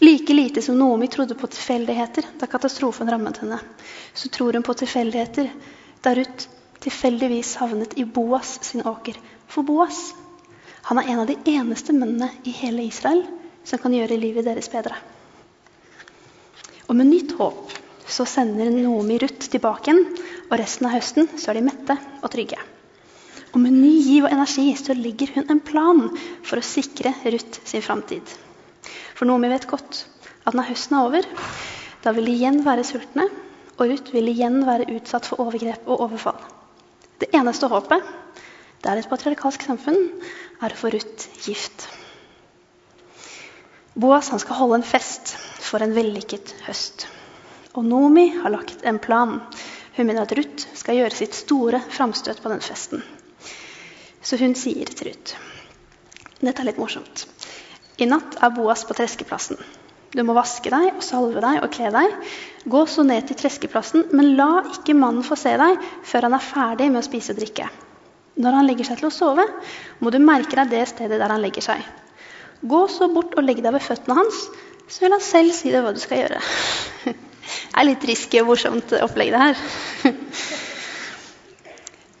Like 0.00 0.32
lite 0.32 0.62
som 0.62 0.78
Nomi 0.78 1.10
trodde 1.12 1.34
på 1.36 1.50
tilfeldigheter 1.50 2.30
da 2.40 2.46
katastrofen 2.48 3.10
rammet 3.10 3.42
henne, 3.42 3.58
så 4.14 4.30
tror 4.32 4.56
hun 4.56 4.64
på 4.64 4.78
tilfeldigheter 4.78 5.50
da 6.06 6.14
Ruth 6.16 6.59
tilfeldigvis 6.84 7.56
havnet 7.60 7.96
i 8.00 8.06
Boas 8.08 8.56
sin 8.64 8.84
åker. 8.86 9.18
For 9.50 9.66
Boas 9.66 10.10
han 10.88 10.98
er 10.98 11.10
en 11.12 11.22
av 11.22 11.28
de 11.28 11.36
eneste 11.52 11.92
mennene 11.92 12.30
i 12.48 12.54
hele 12.56 12.86
Israel 12.88 13.22
som 13.68 13.80
kan 13.82 13.94
gjøre 13.94 14.18
livet 14.18 14.46
deres 14.48 14.70
bedre. 14.72 14.96
Og 16.88 16.96
med 16.98 17.10
nytt 17.10 17.36
håp 17.38 17.74
så 18.10 18.24
sender 18.26 18.72
Noomi 18.74 19.20
Ruth 19.22 19.50
tilbake 19.52 19.90
igjen, 19.90 20.06
og 20.50 20.56
resten 20.58 20.88
av 20.88 20.96
høsten 20.96 21.28
så 21.38 21.52
er 21.52 21.60
de 21.60 21.66
mette 21.68 21.96
og 22.20 22.30
trygge. 22.32 22.58
Og 23.50 23.60
med 23.62 23.74
ny 23.76 23.92
giv 24.02 24.26
og 24.26 24.32
energi 24.34 24.68
så 24.78 24.94
legger 24.98 25.30
hun 25.36 25.50
en 25.50 25.62
plan 25.62 26.02
for 26.46 26.58
å 26.58 26.66
sikre 26.66 27.12
Ruth 27.26 27.60
sin 27.66 27.84
framtid. 27.86 28.24
For 29.14 29.28
Noomi 29.28 29.50
vet 29.52 29.68
godt 29.70 30.04
at 30.48 30.56
når 30.56 30.70
høsten 30.72 30.96
er 30.96 31.06
over, 31.10 31.28
da 32.02 32.14
vil 32.16 32.30
de 32.30 32.38
igjen 32.38 32.62
være 32.66 32.86
sultne, 32.88 33.28
og 33.76 33.90
Ruth 33.90 34.14
vil 34.14 34.32
igjen 34.32 34.62
være 34.66 34.88
utsatt 34.96 35.28
for 35.28 35.44
overgrep 35.44 35.86
og 35.86 36.08
overfall. 36.08 36.40
Det 37.20 37.28
eneste 37.36 37.68
håpet 37.68 38.16
det 38.80 38.88
er 38.88 38.96
et 38.96 39.08
patriarkalsk 39.10 39.66
samfunn, 39.68 39.98
er 40.64 40.72
å 40.72 40.78
få 40.80 40.88
Ruth 40.94 41.26
gift. 41.44 41.84
Boas 43.92 44.30
skal 44.40 44.56
holde 44.56 44.78
en 44.78 44.86
fest 44.86 45.34
for 45.60 45.84
en 45.84 45.92
vellykket 45.92 46.54
høst. 46.64 47.04
Og 47.76 47.84
Nomi 47.84 48.30
har 48.38 48.54
lagt 48.54 48.86
en 48.88 48.98
plan. 49.02 49.36
Hun 49.98 50.08
mener 50.08 50.24
at 50.24 50.32
Ruth 50.38 50.64
skal 50.80 50.96
gjøre 50.96 51.18
sitt 51.18 51.36
store 51.36 51.82
framstøt 51.92 52.40
på 52.40 52.52
den 52.54 52.64
festen. 52.64 53.04
Så 54.24 54.40
hun 54.40 54.56
sier 54.56 54.88
til 54.88 55.10
Ruth 55.10 55.36
Dette 56.40 56.56
er 56.62 56.70
litt 56.70 56.80
morsomt. 56.80 57.26
I 58.00 58.08
natt 58.08 58.38
er 58.40 58.56
Boas 58.56 58.86
på 58.88 58.96
treskeplassen. 58.96 59.60
Du 60.10 60.22
må 60.26 60.34
vaske 60.34 60.72
deg 60.72 60.88
og 60.96 61.04
salve 61.06 61.42
deg 61.42 61.60
og 61.62 61.70
kle 61.74 61.90
deg. 61.94 62.14
Gå 62.70 62.80
så 62.90 63.04
ned 63.06 63.28
til 63.28 63.38
treskeplassen, 63.38 64.08
men 64.16 64.34
la 64.38 64.64
ikke 64.74 64.96
mannen 64.98 65.26
få 65.26 65.38
se 65.38 65.52
deg 65.60 65.78
før 66.06 66.26
han 66.26 66.36
er 66.36 66.44
ferdig 66.44 66.90
med 66.90 67.02
å 67.02 67.06
spise 67.06 67.34
og 67.34 67.38
drikke. 67.38 67.68
Når 68.40 68.56
han 68.56 68.66
legger 68.66 68.88
seg 68.88 69.00
til 69.00 69.10
å 69.10 69.14
sove, 69.14 69.46
må 70.00 70.10
du 70.10 70.18
merke 70.22 70.58
deg 70.58 70.72
det 70.72 70.82
stedet 70.90 71.20
der 71.20 71.30
han 71.30 71.42
legger 71.42 71.64
seg. 71.64 71.84
Gå 72.60 72.82
så 72.92 73.08
bort 73.12 73.36
og 73.38 73.46
legg 73.46 73.62
deg 73.62 73.74
ved 73.76 73.84
føttene 73.84 74.18
hans, 74.18 74.44
så 74.90 75.04
vil 75.04 75.14
han 75.14 75.24
selv 75.24 75.54
si 75.54 75.70
deg 75.72 75.84
hva 75.84 75.94
du 75.94 76.00
skal 76.02 76.24
gjøre. 76.24 76.40
Det 77.50 77.80
er 77.80 77.86
litt 77.88 78.04
risky 78.06 78.38
og 78.42 78.50
morsomt 78.50 78.92
opplegg, 78.94 79.32
det 79.32 79.40
her. 79.40 79.62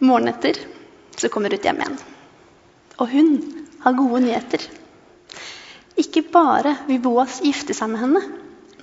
Morgenen 0.08 0.32
etter 0.32 0.58
så 1.20 1.28
kommer 1.30 1.52
Ruth 1.52 1.68
hjem 1.68 1.82
igjen. 1.82 1.98
Og 2.98 3.12
hun 3.12 3.28
har 3.84 3.98
gode 3.98 4.22
nyheter. 4.24 4.64
Ikke 6.00 6.22
bare 6.32 6.76
vil 6.88 7.00
Boas 7.04 7.40
gifte 7.44 7.76
seg 7.76 7.92
med 7.92 8.00
henne. 8.04 8.22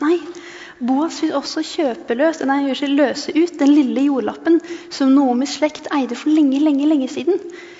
Nei, 0.01 0.17
Boas 0.77 1.17
vil 1.23 1.33
også 1.33 1.63
kjøpe 1.65 2.13
løs, 2.19 2.43
nei, 2.45 2.59
løse 2.93 3.33
ut 3.33 3.55
den 3.57 3.71
lille 3.73 4.03
jordlappen 4.05 4.59
som 4.93 5.13
Noomis 5.15 5.55
slekt 5.57 5.89
eide 5.95 6.17
for 6.19 6.29
lenge, 6.29 6.59
lenge, 6.61 6.85
lenge 6.85 7.07
siden. 7.09 7.39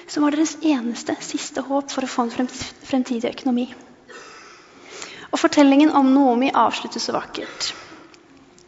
Som 0.10 0.24
var 0.26 0.34
deres 0.34 0.56
eneste, 0.66 1.14
siste 1.22 1.62
håp 1.68 1.92
for 1.94 2.08
å 2.08 2.10
få 2.10 2.26
en 2.26 2.50
fremtidig 2.88 3.30
økonomi. 3.36 3.68
Og 5.28 5.38
Fortellingen 5.38 5.92
om 5.92 6.10
Noomi 6.16 6.50
avsluttes 6.56 7.06
så 7.06 7.14
vakkert 7.14 7.74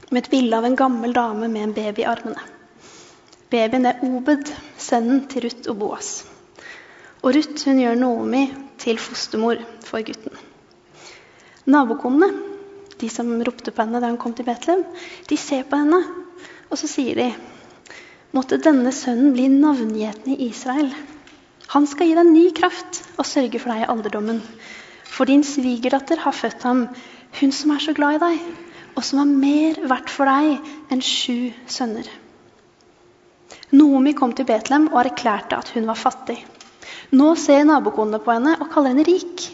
med 0.10 0.24
et 0.24 0.32
bilde 0.32 0.58
av 0.58 0.66
en 0.66 0.76
gammel 0.78 1.14
dame 1.14 1.48
med 1.48 1.64
en 1.64 1.74
baby 1.74 2.02
i 2.04 2.10
armene. 2.10 2.42
Babyen 3.50 3.86
er 3.86 4.02
Obed, 4.06 4.50
sønnen 4.78 5.24
til 5.30 5.46
Ruth 5.46 5.70
og 5.72 5.80
Boas. 5.82 6.12
Og 7.22 7.34
Ruth 7.38 7.66
gjør 7.70 7.98
Noomi 7.98 8.44
til 8.82 9.02
fostermor 9.02 9.62
for 9.86 10.06
gutten. 10.06 10.49
Nabokonene 11.70 12.30
de 13.00 13.10
som 13.12 13.30
ropte 13.46 13.72
på 13.72 13.84
henne 13.84 14.02
da 14.02 14.10
hun 14.12 14.20
kom 14.20 14.34
til 14.36 14.48
Betlehem, 14.48 14.84
de 15.30 15.38
ser 15.40 15.64
på 15.70 15.80
henne, 15.80 16.02
og 16.70 16.80
så 16.80 16.90
sier 16.90 17.16
de 17.20 17.30
Måtte 18.36 18.60
denne 18.62 18.92
sønnen 18.94 19.32
bli 19.34 19.48
navngjetende 19.50 20.36
i 20.36 20.52
Israel. 20.52 20.92
Han 21.74 21.88
skal 21.90 22.12
gi 22.12 22.18
deg 22.18 22.28
ny 22.30 22.44
kraft 22.54 23.00
og 23.16 23.26
sørge 23.26 23.58
for 23.58 23.74
deg 23.74 23.82
i 23.82 23.88
alderdommen. 23.90 24.44
For 25.10 25.26
din 25.26 25.42
svigerdatter 25.42 26.22
har 26.22 26.38
født 26.38 26.68
ham, 26.68 26.84
hun 27.40 27.56
som 27.56 27.74
er 27.74 27.82
så 27.82 27.96
glad 27.98 28.20
i 28.20 28.22
deg, 28.22 28.46
og 28.94 29.02
som 29.08 29.24
er 29.24 29.34
mer 29.42 29.82
verdt 29.90 30.14
for 30.14 30.30
deg 30.30 30.94
enn 30.94 31.02
sju 31.02 31.50
sønner. 31.66 32.06
Noomi 33.74 34.14
kom 34.14 34.38
til 34.38 34.46
Betlehem 34.46 34.92
og 34.92 35.02
erklærte 35.02 35.58
at 35.58 35.74
hun 35.74 35.90
var 35.90 35.98
fattig. 35.98 36.38
Nå 37.18 37.34
ser 37.34 37.66
nabokonene 37.66 38.22
på 38.22 38.36
henne 38.36 38.60
og 38.60 38.70
kaller 38.70 38.94
henne 38.94 39.10
rik. 39.10 39.48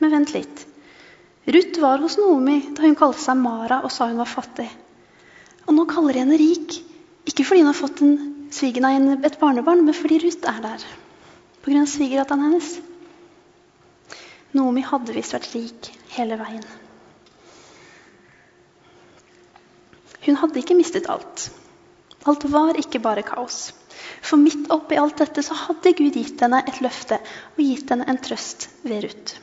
Men 0.00 0.16
vent 0.16 0.32
litt. 0.32 0.64
Ruth 1.44 1.80
var 1.80 1.98
hos 2.00 2.16
Noomi 2.16 2.60
da 2.72 2.86
hun 2.86 2.96
kalte 2.96 3.20
seg 3.20 3.36
Mara 3.36 3.82
og 3.84 3.92
sa 3.92 4.08
hun 4.08 4.20
var 4.20 4.30
fattig. 4.30 4.68
Og 5.68 5.76
nå 5.76 5.84
kaller 5.88 6.16
de 6.16 6.22
henne 6.22 6.38
rik, 6.40 6.78
ikke 7.28 7.44
fordi 7.44 7.60
hun 7.60 7.68
har 7.68 7.76
fått 7.76 8.00
en 8.04 8.14
svigen 8.54 8.86
av 8.88 9.26
et 9.26 9.36
barnebarn, 9.40 9.84
men 9.84 9.96
fordi 9.96 10.22
Ruth 10.22 10.48
er 10.48 10.62
der. 10.64 10.86
Pga. 11.64 11.84
svigerdatteren 11.88 12.46
hennes. 12.46 12.70
Noomi 14.54 14.84
hadde 14.86 15.16
visst 15.16 15.34
vært 15.34 15.52
rik 15.56 15.90
hele 16.14 16.38
veien. 16.40 16.64
Hun 20.24 20.40
hadde 20.40 20.60
ikke 20.60 20.76
mistet 20.78 21.08
alt. 21.12 21.50
Alt 22.24 22.46
var 22.48 22.78
ikke 22.80 23.02
bare 23.04 23.24
kaos. 23.26 23.74
For 24.24 24.40
midt 24.40 24.70
oppi 24.72 24.96
alt 24.96 25.20
dette 25.20 25.44
så 25.44 25.56
hadde 25.66 25.92
Gud 25.98 26.16
gitt 26.16 26.40
henne 26.40 26.62
et 26.64 26.80
løfte 26.84 27.18
og 27.20 27.60
gitt 27.60 27.90
henne 27.92 28.08
en 28.08 28.20
trøst 28.24 28.70
ved 28.84 29.04
Ruth. 29.04 29.36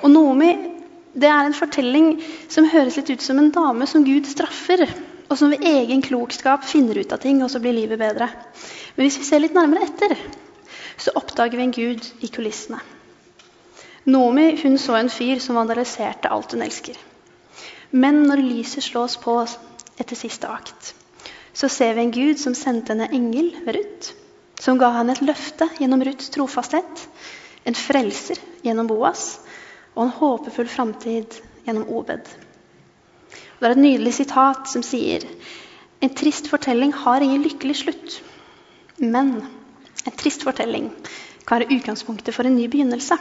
Og 0.00 0.12
Noomi 0.14 0.77
det 1.14 1.28
er 1.28 1.46
en 1.46 1.56
fortelling 1.56 2.10
som 2.50 2.68
høres 2.68 2.98
litt 2.98 3.10
ut 3.10 3.24
som 3.24 3.38
en 3.40 3.52
dame 3.54 3.86
som 3.88 4.04
Gud 4.06 4.28
straffer, 4.28 4.84
og 5.28 5.36
som 5.36 5.52
ved 5.52 5.64
egen 5.68 6.02
klokskap 6.04 6.64
finner 6.64 7.00
ut 7.00 7.12
av 7.12 7.20
ting, 7.22 7.42
og 7.44 7.50
så 7.52 7.60
blir 7.60 7.76
livet 7.76 8.00
bedre. 8.00 8.28
Men 8.96 9.06
hvis 9.06 9.18
vi 9.20 9.26
ser 9.28 9.42
litt 9.44 9.56
nærmere 9.56 9.88
etter, 9.88 10.14
så 10.98 11.12
oppdager 11.18 11.58
vi 11.58 11.66
en 11.66 11.74
Gud 11.74 12.08
i 12.24 12.30
kulissene. 12.32 12.80
Nomi 14.08 14.54
hun 14.62 14.78
så 14.80 14.96
en 14.96 15.10
fyr 15.12 15.40
som 15.44 15.58
vandaliserte 15.58 16.30
alt 16.32 16.54
hun 16.56 16.64
elsker. 16.64 16.96
Men 17.90 18.22
når 18.28 18.44
lyset 18.44 18.84
slås 18.84 19.18
på 19.20 19.34
etter 20.00 20.16
siste 20.16 20.48
akt, 20.48 20.94
så 21.52 21.68
ser 21.72 21.96
vi 21.96 22.04
en 22.04 22.14
Gud 22.14 22.40
som 22.40 22.54
sendte 22.56 22.94
henne 22.94 23.10
engel 23.12 23.50
ved 23.66 23.76
Ruth, 23.76 24.14
som 24.60 24.78
ga 24.80 24.90
henne 24.96 25.14
et 25.16 25.24
løfte 25.24 25.68
gjennom 25.78 26.02
Ruths 26.06 26.32
trofasthet, 26.34 27.04
en 27.68 27.76
frelser 27.76 28.40
gjennom 28.64 28.88
Boas, 28.88 29.40
og 29.98 30.04
en 30.04 30.14
håpefull 30.14 30.68
framtid 30.70 31.40
gjennom 31.66 31.88
Obed. 31.90 32.28
Og 33.58 33.64
det 33.64 33.66
er 33.66 33.74
et 33.74 33.82
nydelig 33.82 34.12
sitat 34.20 34.70
som 34.70 34.84
sier 34.86 35.26
en 35.98 36.12
trist 36.14 36.46
fortelling 36.46 36.92
har 36.94 37.24
ingen 37.26 37.42
lykkelig 37.42 37.74
slutt. 37.80 38.20
Men 39.02 39.40
en 40.06 40.14
trist 40.20 40.44
fortelling 40.46 40.92
kan 41.42 41.58
være 41.58 41.74
utgangspunktet 41.74 42.36
for 42.36 42.46
en 42.46 42.54
ny 42.54 42.68
begynnelse. 42.70 43.18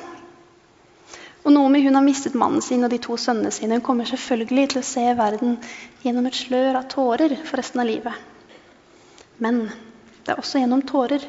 Og 1.48 1.54
Nomi 1.56 1.82
hun 1.82 1.98
har 1.98 2.06
mistet 2.06 2.38
mannen 2.38 2.62
sin 2.62 2.86
og 2.86 2.94
de 2.94 3.00
to 3.02 3.18
sønnene 3.18 3.50
sine. 3.56 3.80
Hun 3.80 3.86
kommer 3.88 4.06
selvfølgelig 4.06 4.70
til 4.74 4.84
å 4.84 4.86
se 4.86 5.06
verden 5.18 5.58
gjennom 6.04 6.30
et 6.30 6.38
slør 6.38 6.78
av 6.78 6.90
tårer 6.94 7.34
for 7.42 7.58
resten 7.58 7.82
av 7.82 7.90
livet. 7.90 8.14
Men 9.42 9.64
det 10.26 10.36
er 10.36 10.42
også 10.42 10.62
gjennom 10.62 10.86
tårer 10.86 11.26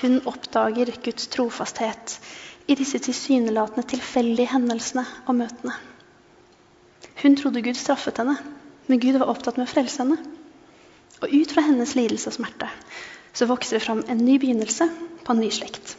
hun 0.00 0.20
oppdager 0.30 0.94
Guds 1.02 1.26
trofasthet 1.32 2.20
i 2.68 2.76
disse 2.76 3.00
tilsynelatende 3.00 3.86
tilfeldige 3.88 4.52
hendelsene 4.52 5.04
og 5.26 5.38
møtene. 5.40 5.74
Hun 7.22 7.36
trodde 7.36 7.62
Gud 7.64 7.78
straffet 7.78 8.20
henne, 8.20 8.36
men 8.86 9.00
Gud 9.00 9.16
var 9.18 9.30
opptatt 9.32 9.56
med 9.58 9.66
å 9.66 9.72
frelse 9.72 10.04
henne. 10.04 10.18
Og 11.22 11.32
ut 11.32 11.54
fra 11.54 11.64
hennes 11.66 11.96
lidelse 11.98 12.30
og 12.30 12.36
smerte 12.36 12.68
så 13.38 13.46
vokser 13.48 13.78
det 13.78 13.84
fram 13.84 14.04
en 14.08 14.20
ny 14.24 14.36
begynnelse 14.40 14.88
på 15.24 15.34
en 15.34 15.40
ny 15.42 15.48
slekt. 15.54 15.96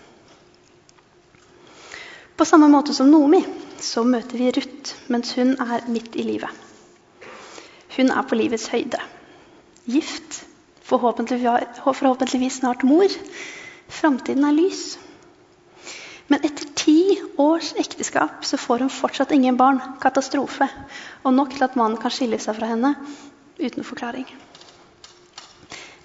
På 2.39 2.47
samme 2.47 2.69
måte 2.71 2.93
som 2.95 3.09
Nomi 3.11 3.41
så 3.83 4.03
møter 4.07 4.39
vi 4.39 4.51
Ruth 4.55 4.95
mens 5.11 5.33
hun 5.35 5.55
er 5.59 5.88
midt 5.91 6.15
i 6.15 6.25
livet. 6.27 6.51
Hun 7.97 8.13
er 8.15 8.23
på 8.27 8.38
livets 8.39 8.69
høyde. 8.71 8.99
Gift, 9.89 10.43
forhåpentligvis 10.88 12.61
snart 12.61 12.85
mor. 12.88 13.11
Framtiden 13.89 14.45
er 14.47 14.55
lys. 14.55 14.97
Men 16.29 16.43
etter 16.45 16.67
ti 16.77 17.17
års 17.41 17.74
ekteskap 17.81 18.45
så 18.45 18.57
får 18.57 18.86
hun 18.86 18.91
fortsatt 18.93 19.31
ingen 19.33 19.57
barn. 19.57 19.81
Katastrofe. 20.01 20.67
Og 21.25 21.33
nok 21.33 21.55
til 21.55 21.65
at 21.65 21.77
mannen 21.79 21.98
kan 22.01 22.13
skille 22.13 22.38
seg 22.41 22.59
fra 22.59 22.69
henne 22.69 22.93
uten 23.57 23.86
forklaring. 23.86 24.27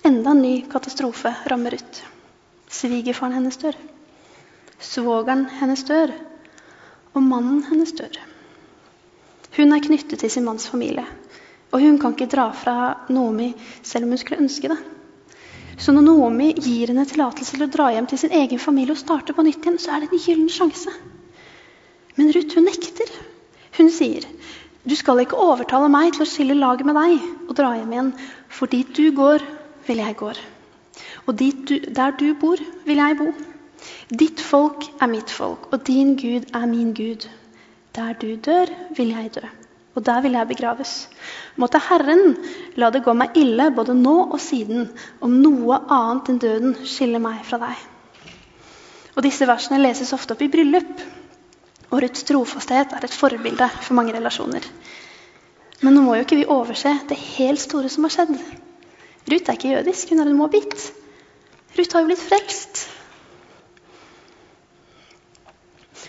Enda 0.05 0.33
en 0.33 0.41
ny 0.43 0.55
katastrofe 0.73 1.35
rammer 1.53 1.77
ut. 1.77 2.01
Svigerfaren 2.73 3.37
hennes 3.37 3.61
dør. 3.61 3.77
Svogeren 4.81 5.45
hennes 5.61 5.85
dør. 5.89 6.13
Og 7.13 7.23
mannen 7.23 7.61
hennes 7.69 7.93
dør. 7.93 8.17
Hun 9.55 9.77
er 9.77 9.85
knyttet 9.85 10.19
til 10.25 10.33
sin 10.33 10.49
manns 10.49 10.67
familie. 10.73 11.05
Og 11.71 11.85
hun 11.85 12.01
kan 12.01 12.17
ikke 12.17 12.33
dra 12.33 12.49
fra 12.57 12.77
Nomi 13.13 13.53
selv 13.83 14.07
om 14.09 14.17
hun 14.17 14.25
skulle 14.25 14.41
ønske 14.41 14.73
det. 14.73 14.81
Så 15.79 15.93
når 15.93 16.07
Naomi 16.07 16.53
gir 16.55 16.91
henne 16.93 17.07
tillatelse 17.09 17.57
til 17.57 17.67
å 17.67 17.71
dra 17.71 17.91
hjem 17.95 18.07
til 18.11 18.21
sin 18.21 18.35
egen 18.37 18.61
familie 18.63 18.95
og 18.95 19.01
starte 19.01 19.35
på 19.35 19.45
nytt 19.47 19.65
igjen, 19.65 19.79
så 19.83 19.95
er 19.95 20.05
det 20.05 20.13
en 20.13 20.23
gyllen 20.23 20.51
sjanse. 20.53 20.93
Men 22.15 22.31
Ruth 22.35 22.55
hun 22.55 22.69
nekter. 22.69 23.11
Hun 23.79 23.91
sier, 23.91 24.23
'Du 24.85 24.95
skal 24.95 25.23
ikke 25.23 25.41
overtale 25.41 25.89
meg 25.89 26.13
til 26.13 26.23
å 26.23 26.29
skille 26.29 26.55
laget 26.55 26.87
med 26.87 26.95
deg 26.95 27.49
og 27.49 27.57
dra 27.59 27.73
hjem 27.75 27.93
igjen.' 27.93 28.13
'For 28.49 28.67
dit 28.67 28.93
du 28.95 29.11
går, 29.11 29.43
vil 29.87 29.99
jeg 29.99 30.17
gå. 30.17 30.31
Og 31.27 31.39
du, 31.39 31.79
der 31.81 32.11
du 32.21 32.35
bor, 32.35 32.57
vil 32.85 33.03
jeg 33.03 33.19
bo.' 33.19 33.35
'Ditt 34.13 34.41
folk 34.41 34.87
er 35.01 35.11
mitt 35.11 35.31
folk, 35.31 35.73
og 35.73 35.87
din 35.87 36.15
Gud 36.17 36.55
er 36.55 36.67
min 36.67 36.95
Gud.' 36.95 37.29
'Der 37.95 38.13
du 38.13 38.37
dør, 38.37 38.67
vil 38.97 39.09
jeg 39.09 39.35
dø.' 39.35 39.64
Og 39.95 40.03
der 40.03 40.23
vil 40.25 40.35
jeg 40.35 40.51
begraves. 40.51 40.93
Måtte 41.61 41.81
Herren 41.89 42.37
la 42.81 42.91
det 42.91 43.05
gå 43.07 43.15
meg 43.15 43.37
ille 43.39 43.69
både 43.75 43.95
nå 43.95 44.15
og 44.25 44.41
siden, 44.43 44.89
om 45.23 45.37
noe 45.43 45.79
annet 45.87 46.31
enn 46.33 46.41
døden 46.43 46.75
skiller 46.83 47.23
meg 47.23 47.45
fra 47.47 47.61
deg. 47.63 47.85
Og 49.15 49.23
Disse 49.23 49.47
versene 49.47 49.79
leses 49.79 50.11
ofte 50.17 50.35
opp 50.35 50.43
i 50.43 50.51
bryllup, 50.51 51.05
og 51.93 52.01
Ruths 52.03 52.27
trofasthet 52.27 52.97
er 52.97 53.07
et 53.07 53.15
forbilde 53.15 53.69
for 53.79 53.95
mange 53.95 54.17
relasjoner. 54.17 54.67
Men 55.85 55.95
nå 55.95 56.03
må 56.03 56.17
jo 56.17 56.25
ikke 56.25 56.41
vi 56.41 56.51
overse 56.51 56.91
det 57.07 57.19
helt 57.37 57.63
store 57.63 57.91
som 57.93 58.07
har 58.07 58.15
skjedd. 58.17 58.35
Ruth 59.31 59.51
er 59.51 59.59
ikke 59.59 59.77
jødisk, 59.77 60.11
hun 60.11 60.25
er 60.25 60.31
en 60.31 60.39
moabit. 60.39 60.75
Ruth 61.79 61.95
har 61.95 62.03
jo 62.03 62.11
blitt 62.11 62.25
frelst. 62.25 62.85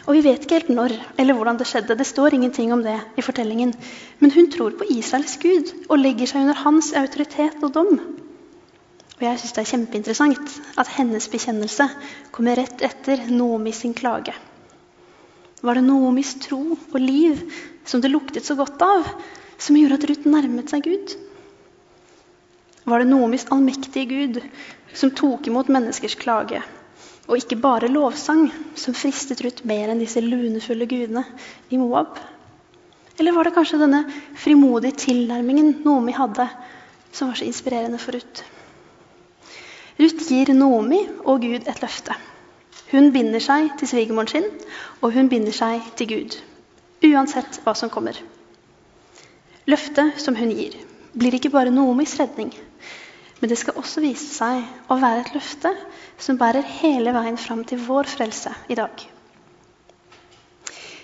Og 0.05 0.13
vi 0.13 0.21
vet 0.21 0.43
ikke 0.45 0.59
helt 0.59 0.74
når 0.74 0.93
eller 1.17 1.33
hvordan 1.33 1.57
det 1.57 1.65
skjedde. 1.69 1.97
Det 1.97 2.05
står 2.05 2.35
ingenting 2.38 2.74
om 2.74 2.83
det 2.85 2.95
i 3.17 3.24
fortellingen. 3.25 3.74
Men 4.19 4.33
hun 4.35 4.51
tror 4.53 4.75
på 4.77 4.85
Israels 4.93 5.38
gud 5.41 5.71
og 5.89 5.97
legger 5.97 6.29
seg 6.29 6.45
under 6.45 6.62
hans 6.62 6.91
autoritet 6.93 7.63
og 7.65 7.74
dom. 7.74 7.97
Og 9.15 9.24
jeg 9.24 9.39
syns 9.41 9.55
det 9.55 9.63
er 9.63 9.71
kjempeinteressant 9.71 10.57
at 10.81 10.91
hennes 10.97 11.29
bekjennelse 11.31 11.88
kommer 12.35 12.59
rett 12.59 12.83
etter 12.85 13.25
Noomi 13.31 13.74
sin 13.74 13.95
klage. 13.97 14.35
Var 15.65 15.79
det 15.79 15.85
Noomis 15.88 16.35
tro 16.43 16.62
og 16.75 17.00
liv 17.01 17.41
som 17.88 18.01
det 18.03 18.12
luktet 18.12 18.45
så 18.45 18.57
godt 18.59 18.81
av, 18.85 19.07
som 19.57 19.77
gjorde 19.79 19.97
at 19.97 20.09
Ruth 20.12 20.27
nærmet 20.29 20.69
seg 20.69 20.85
Gud? 20.85 21.15
Var 22.85 23.01
det 23.01 23.09
Noomis 23.09 23.47
allmektige 23.50 24.05
Gud 24.12 24.41
som 24.93 25.15
tok 25.15 25.47
imot 25.50 25.71
menneskers 25.74 26.19
klage 26.21 26.62
og 27.25 27.38
ikke 27.39 27.58
bare 27.58 27.89
lovsang, 27.89 28.48
som 28.77 28.94
fristet 28.94 29.41
Ruth 29.41 29.65
mer 29.65 29.89
enn 29.89 30.01
disse 30.01 30.22
lunefulle 30.22 30.86
gudene 30.89 31.24
i 31.74 31.79
Moab? 31.82 32.20
Eller 33.17 33.34
var 33.34 33.48
det 33.48 33.55
kanskje 33.55 33.79
denne 33.82 34.03
frimodige 34.38 35.00
tilnærmingen 35.05 35.79
Nomi 35.86 36.13
hadde, 36.13 36.46
som 37.15 37.32
var 37.32 37.39
så 37.39 37.48
inspirerende 37.48 38.00
for 38.01 38.17
Ruth? 38.17 38.44
Ruth 39.98 40.27
gir 40.27 40.51
Nomi 40.53 41.01
og 41.24 41.41
Gud 41.41 41.63
et 41.65 41.82
løfte. 41.82 42.13
Hun 42.91 43.10
binder 43.15 43.41
seg 43.41 43.72
til 43.79 43.89
svigermoren 43.89 44.29
sin, 44.29 44.50
og 45.01 45.15
hun 45.15 45.29
binder 45.32 45.55
seg 45.55 45.82
til 45.98 46.12
Gud. 46.12 46.36
Uansett 47.08 47.62
hva 47.63 47.74
som 47.77 47.89
kommer. 47.89 48.20
Løftet 49.65 50.20
som 50.22 50.36
hun 50.38 50.51
gir, 50.53 50.75
blir 51.15 51.34
ikke 51.34 51.50
bare 51.53 51.74
Noomis 51.74 52.13
redning, 52.20 52.51
men 53.39 53.51
det 53.51 53.57
skal 53.59 53.77
også 53.79 54.03
vise 54.03 54.29
seg 54.31 54.63
å 54.91 54.97
være 55.01 55.25
et 55.25 55.33
løfte 55.35 55.71
som 56.21 56.39
bærer 56.39 56.65
hele 56.79 57.11
veien 57.15 57.37
fram 57.39 57.65
til 57.67 57.81
vår 57.83 58.07
frelse 58.09 58.53
i 58.71 58.77
dag. 58.79 59.03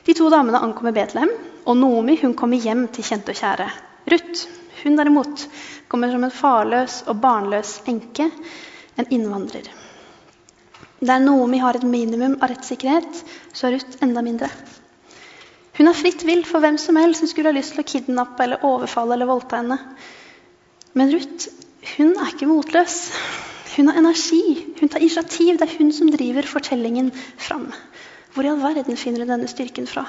De 0.06 0.16
to 0.18 0.30
damene 0.34 0.62
ankommer 0.64 0.96
Betlehem, 0.96 1.32
og 1.68 1.78
Noomi 1.78 2.16
hun 2.24 2.34
kommer 2.38 2.58
hjem 2.58 2.88
til 2.94 3.06
kjente 3.06 3.36
og 3.36 3.38
kjære. 3.38 3.68
Ruth 4.10 4.48
hun 4.82 4.98
derimot 4.98 5.46
kommer 5.92 6.10
som 6.10 6.24
en 6.26 6.34
farløs 6.34 7.02
og 7.12 7.20
barnløs 7.22 7.76
enke, 7.92 8.32
en 8.98 9.12
innvandrer. 9.14 9.68
Der 11.02 11.22
Noomi 11.22 11.60
har 11.62 11.78
et 11.78 11.86
minimum 11.86 12.40
av 12.42 12.50
rettssikkerhet, 12.52 13.22
så 13.54 13.68
er 13.68 13.78
Ruth 13.78 14.02
enda 14.06 14.24
mindre. 14.26 14.50
Hun 15.78 15.90
er 15.90 15.98
fritt 15.98 16.26
vill 16.28 16.44
for 16.46 16.62
hvem 16.62 16.78
som 16.82 16.98
helst 17.00 17.24
som 17.24 17.30
skulle 17.30 17.52
ha 17.52 17.58
lyst 17.58 17.76
til 17.76 17.84
å 17.84 17.88
kidnappe 17.88 18.44
eller 18.44 18.66
overfalle 18.68 19.16
eller 19.16 19.30
voldta 19.30 19.62
henne. 19.62 19.78
Men 20.98 21.14
Ruth 21.14 21.48
hun 21.96 22.14
er 22.16 22.34
ikke 22.34 22.50
motløs. 22.50 22.98
Hun 23.76 23.88
har 23.88 23.98
energi, 24.02 24.44
hun 24.80 24.90
tar 24.90 25.02
initiativ. 25.02 25.58
Det 25.58 25.68
er 25.68 25.78
hun 25.80 25.92
som 25.96 26.12
driver 26.12 26.48
fortellingen 26.48 27.12
fram. 27.38 27.72
Hvor 28.34 28.46
i 28.46 28.52
all 28.52 28.62
verden 28.62 29.00
finner 29.00 29.24
hun 29.24 29.34
denne 29.34 29.50
styrken 29.50 29.88
fra? 29.90 30.06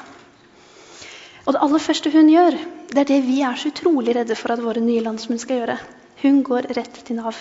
Og 1.42 1.54
det 1.54 1.62
aller 1.64 1.82
første 1.82 2.12
hun 2.14 2.30
gjør, 2.30 2.58
det 2.92 3.00
er 3.02 3.08
det 3.08 3.22
vi 3.26 3.40
er 3.42 3.58
så 3.58 3.72
utrolig 3.72 4.14
redde 4.14 4.36
for 4.38 4.54
at 4.54 4.62
våre 4.62 4.82
nye 4.84 5.02
landsmenn 5.02 5.40
skal 5.42 5.62
gjøre. 5.62 5.78
Hun 6.22 6.42
går 6.46 6.70
rett 6.76 7.00
til 7.06 7.18
Nav. 7.18 7.38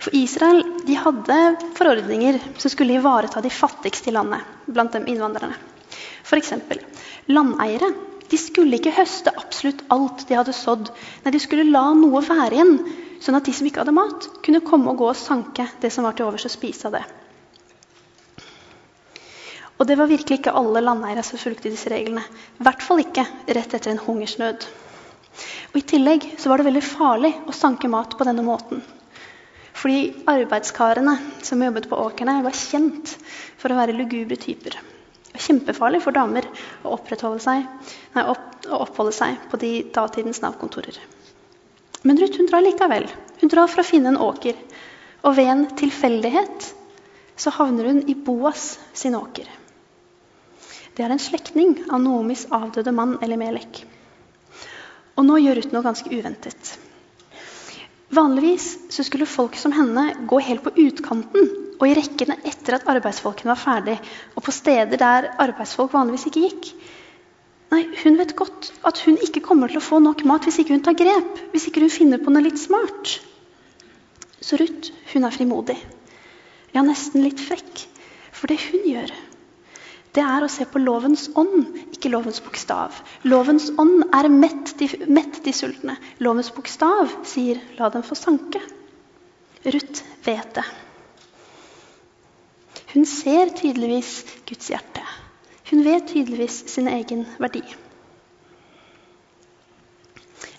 For 0.00 0.16
Israel 0.16 0.62
de 0.84 0.96
hadde 1.00 1.38
forordninger 1.76 2.38
som 2.60 2.72
skulle 2.72 2.96
ivareta 2.96 3.40
de 3.44 3.52
fattigste 3.52 4.10
i 4.10 4.16
landet, 4.16 4.40
blant 4.68 4.92
dem 4.96 5.06
innvandrerne. 5.08 5.56
F.eks. 6.24 6.54
landeiere. 7.28 7.92
De 8.30 8.38
skulle 8.40 8.78
ikke 8.78 8.94
høste 8.96 9.32
absolutt 9.36 9.82
alt 9.94 10.24
de 10.28 10.38
hadde 10.38 10.54
sådd. 10.56 10.88
Nei, 11.24 11.32
de 11.34 11.42
skulle 11.42 11.66
la 11.68 11.90
noe 11.98 12.22
være 12.24 12.56
igjen, 12.56 12.78
sånn 13.24 13.36
at 13.38 13.44
de 13.46 13.52
som 13.56 13.68
ikke 13.68 13.82
hadde 13.82 13.96
mat, 13.96 14.28
kunne 14.44 14.64
komme 14.64 14.92
og 14.92 15.02
gå 15.02 15.10
og 15.10 15.18
sanke 15.18 15.68
det 15.82 15.92
som 15.92 16.06
var 16.06 16.16
til 16.16 16.28
overs, 16.28 16.46
og 16.48 16.54
spise 16.54 16.88
av 16.88 16.96
det. 16.98 17.04
Og 19.74 19.88
det 19.90 19.98
var 19.98 20.08
virkelig 20.08 20.38
ikke 20.38 20.54
alle 20.54 20.80
landeiere 20.84 21.24
som 21.26 21.40
fulgte 21.40 21.72
disse 21.72 21.90
reglene. 21.90 22.22
I 22.60 22.66
hvert 22.66 22.82
fall 22.86 23.02
ikke 23.02 23.26
rett 23.58 23.74
etter 23.74 23.90
en 23.90 24.02
hungersnød. 24.04 24.66
Og 25.72 25.78
I 25.80 25.86
tillegg 25.90 26.28
så 26.38 26.50
var 26.50 26.60
det 26.60 26.68
veldig 26.68 26.84
farlig 26.86 27.32
å 27.50 27.56
sanke 27.56 27.90
mat 27.90 28.14
på 28.14 28.26
denne 28.28 28.44
måten. 28.46 28.84
Fordi 29.74 30.14
arbeidskarene 30.30 31.16
som 31.42 31.62
jobbet 31.66 31.90
på 31.90 31.98
åkrene, 31.98 32.38
var 32.46 32.54
kjent 32.56 33.16
for 33.58 33.74
å 33.74 33.80
være 33.80 33.96
lugubre 33.98 34.38
typer. 34.40 34.78
Kjempefarlig 35.34 35.98
for 36.04 36.14
damer 36.14 36.46
å, 36.86 36.94
seg, 37.42 37.64
nei, 38.14 38.22
opp, 38.22 38.44
å 38.70 38.84
oppholde 38.84 39.14
seg 39.16 39.48
på 39.50 39.58
de 39.58 39.72
datidens 39.94 40.40
Nav-kontorer. 40.44 41.00
Men 42.04 42.20
Ruth 42.20 42.38
hun 42.38 42.46
drar 42.46 42.62
likevel. 42.62 43.08
Hun 43.40 43.50
drar 43.50 43.66
for 43.72 43.82
å 43.82 43.88
finne 43.88 44.12
en 44.12 44.20
åker. 44.20 44.54
Og 45.24 45.34
ved 45.38 45.50
en 45.50 45.66
tilfeldighet 45.74 46.68
så 47.40 47.50
havner 47.56 47.88
hun 47.90 48.02
i 48.06 48.14
Boas 48.14 48.76
sin 48.92 49.16
åker. 49.18 49.48
Det 50.94 51.02
er 51.02 51.10
en 51.10 51.22
slektning 51.22 51.80
av 51.88 51.98
Noomis 52.04 52.46
avdøde 52.54 52.92
mann 52.94 53.16
Elimelek. 53.24 53.82
Og 55.18 55.26
nå 55.26 55.40
gjør 55.42 55.58
Ruth 55.58 55.74
noe 55.74 55.86
ganske 55.86 56.12
uventet. 56.12 56.76
Vanligvis 58.14 58.68
så 58.94 59.02
skulle 59.02 59.26
folk 59.26 59.56
som 59.58 59.74
henne 59.74 60.12
gå 60.30 60.38
helt 60.46 60.62
på 60.62 60.76
utkanten 60.84 61.63
og 61.84 61.90
i 61.90 61.96
rekkene 61.98 62.38
etter 62.48 62.78
at 62.78 62.86
arbeidsfolkene 62.88 63.50
var 63.52 63.60
ferdig, 63.60 63.98
og 64.32 64.44
på 64.46 64.52
steder 64.56 64.96
der 64.96 65.26
arbeidsfolk 65.44 65.92
vanligvis 65.92 66.30
ikke 66.30 66.44
gikk. 66.46 66.70
Nei, 67.74 67.82
Hun 68.00 68.16
vet 68.16 68.32
godt 68.38 68.70
at 68.88 69.00
hun 69.04 69.18
ikke 69.20 69.42
kommer 69.44 69.68
til 69.68 69.80
å 69.80 69.84
få 69.84 69.98
nok 70.00 70.24
mat 70.28 70.46
hvis 70.48 70.62
ikke 70.62 70.76
hun 70.76 70.84
tar 70.86 70.96
grep, 70.96 71.42
hvis 71.52 71.68
ikke 71.68 71.82
hun 71.84 71.92
finner 71.92 72.22
på 72.22 72.32
noe 72.32 72.44
litt 72.44 72.60
smart. 72.60 73.18
Så 74.40 74.56
Ruth 74.60 74.94
hun 75.12 75.26
er 75.28 75.34
frimodig. 75.34 75.76
Ja, 76.72 76.84
nesten 76.86 77.24
litt 77.24 77.42
frekk. 77.42 77.84
For 78.34 78.50
det 78.50 78.60
hun 78.64 78.86
gjør, 78.88 79.12
det 80.14 80.22
er 80.22 80.44
å 80.44 80.50
se 80.52 80.64
på 80.70 80.80
lovens 80.82 81.26
ånd, 81.34 81.74
ikke 81.94 82.12
lovens 82.12 82.40
bokstav. 82.44 82.96
Lovens 83.26 83.68
ånd 83.80 84.06
er 84.14 84.30
mett 84.30 84.72
de, 84.78 84.88
mett 85.10 85.40
de 85.44 85.54
sultne. 85.54 85.98
Lovens 86.22 86.52
bokstav 86.54 87.12
sier 87.26 87.60
'la 87.76 87.90
dem 87.90 88.06
få 88.06 88.16
sanke'. 88.18 88.62
Ruth 89.64 90.04
vet 90.24 90.54
det. 90.54 90.66
Hun 92.94 93.06
ser 93.10 93.50
tydeligvis 93.58 94.24
Guds 94.46 94.70
hjerte. 94.70 95.02
Hun 95.70 95.82
vet 95.82 96.06
tydeligvis 96.12 96.60
sin 96.70 96.88
egen 96.88 97.24
verdi. 97.42 97.62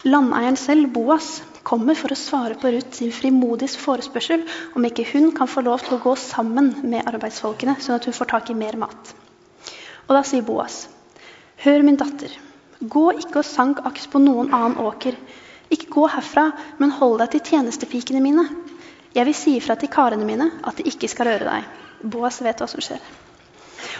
Landeieren 0.06 0.58
selv, 0.60 0.90
Boas, 0.94 1.40
kommer 1.66 1.96
for 1.98 2.14
å 2.14 2.18
svare 2.20 2.58
på 2.62 2.70
Ruth 2.76 3.00
sin 3.00 3.14
frimodige 3.16 3.80
forespørsel 3.82 4.44
om 4.78 4.86
ikke 4.86 5.08
hun 5.14 5.32
kan 5.38 5.50
få 5.50 5.64
lov 5.66 5.82
til 5.86 5.96
å 5.96 6.02
gå 6.04 6.14
sammen 6.20 6.74
med 6.84 7.08
arbeidsfolkene, 7.10 7.78
sånn 7.82 7.98
at 7.98 8.06
hun 8.06 8.18
får 8.18 8.30
tak 8.34 8.52
i 8.52 8.58
mer 8.60 8.78
mat. 8.84 9.14
Og 10.06 10.14
da 10.14 10.22
sier 10.28 10.46
Boas, 10.46 10.84
hør 11.64 11.88
min 11.88 11.98
datter, 11.98 12.36
gå 12.82 13.06
ikke 13.16 13.42
og 13.42 13.48
sank 13.48 13.82
aks 13.88 14.06
på 14.12 14.22
noen 14.22 14.52
annen 14.54 14.78
åker. 14.84 15.18
Ikke 15.74 15.90
gå 15.96 16.06
herfra, 16.12 16.52
men 16.78 16.94
hold 17.00 17.18
deg 17.24 17.32
til 17.34 17.46
tjenestepikene 17.50 18.22
mine. 18.22 18.46
Jeg 19.16 19.26
vil 19.26 19.38
si 19.40 19.56
ifra 19.58 19.80
til 19.80 19.90
karene 19.90 20.28
mine 20.28 20.52
at 20.62 20.78
de 20.78 20.86
ikke 20.92 21.10
skal 21.10 21.32
røre 21.32 21.48
deg. 21.48 21.74
Boas 22.12 22.42
vet 22.46 22.62
hva 22.62 22.68
som 22.70 22.84
skjer. 22.84 23.02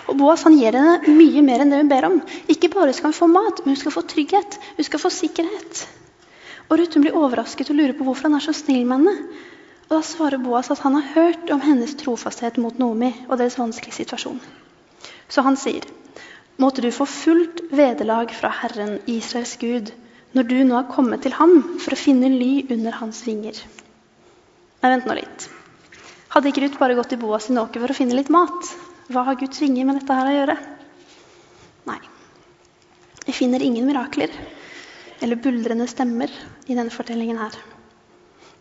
Og 0.10 0.18
Boas 0.20 0.44
han 0.46 0.56
gir 0.58 0.76
henne 0.78 1.16
mye 1.18 1.42
mer 1.46 1.64
enn 1.64 1.74
det 1.74 1.82
hun 1.82 1.92
ber 1.92 2.08
om. 2.10 2.18
Ikke 2.52 2.70
bare 2.74 2.94
skal 2.94 3.12
hun 3.12 3.20
få 3.20 3.30
mat, 3.32 3.62
men 3.64 3.74
hun 3.74 3.82
skal 3.82 3.96
få 3.96 4.06
trygghet. 4.10 4.60
Hun 4.78 4.88
skal 4.88 5.02
få 5.02 5.12
sikkerhet. 5.14 5.86
Og 6.70 6.80
Ruth 6.80 7.02
blir 7.02 7.18
overrasket 7.18 7.70
og 7.70 7.80
lurer 7.80 7.94
på 7.98 8.06
hvorfor 8.08 8.30
han 8.30 8.38
er 8.40 8.46
så 8.46 8.54
snill 8.58 8.86
med 8.90 9.02
henne. 9.02 9.42
Og 9.86 9.98
Da 9.98 10.02
svarer 10.06 10.42
Boas 10.42 10.72
at 10.74 10.82
han 10.86 10.98
har 10.98 11.12
hørt 11.14 11.52
om 11.54 11.62
hennes 11.62 11.94
trofasthet 12.00 12.58
mot 12.62 12.80
Nomi 12.82 13.12
og 13.28 13.38
deres 13.38 13.58
vanskelige 13.60 14.00
situasjon. 14.02 14.42
Så 15.30 15.42
han 15.46 15.58
sier, 15.58 15.86
måtte 16.58 16.82
du 16.82 16.90
få 16.94 17.06
fullt 17.10 17.62
vederlag 17.72 18.34
fra 18.34 18.50
Herren, 18.62 18.98
Israels 19.06 19.58
Gud, 19.62 19.92
når 20.34 20.50
du 20.50 20.58
nå 20.64 20.76
har 20.76 20.90
kommet 20.92 21.22
til 21.24 21.38
ham 21.38 21.62
for 21.80 21.94
å 21.94 22.00
finne 22.00 22.30
ly 22.34 22.66
under 22.74 22.98
hans 22.98 23.22
vinger. 23.28 23.62
Nei, 24.82 24.90
vent 24.90 25.06
nå 25.08 25.16
litt. 25.18 25.48
Hadde 26.36 26.50
ikke 26.52 26.66
Ruth 26.66 26.80
bare 26.82 26.96
gått 26.98 27.14
til 27.14 27.20
Boas 27.22 27.46
sin 27.48 27.56
åker 27.62 27.80
for 27.80 27.94
å 27.94 27.96
finne 27.96 28.16
litt 28.18 28.30
mat? 28.34 28.72
Hva 29.08 29.22
har 29.24 29.38
Guds 29.40 29.62
vinger 29.64 29.86
med 29.88 30.02
dette 30.02 30.18
her 30.18 30.28
å 30.28 30.34
gjøre? 30.34 30.56
Nei. 31.88 32.02
Vi 33.24 33.36
finner 33.38 33.64
ingen 33.64 33.88
mirakler 33.88 34.34
eller 35.24 35.40
buldrende 35.40 35.88
stemmer 35.88 36.34
i 36.68 36.76
denne 36.76 36.92
fortellingen 36.92 37.40
her. 37.40 37.56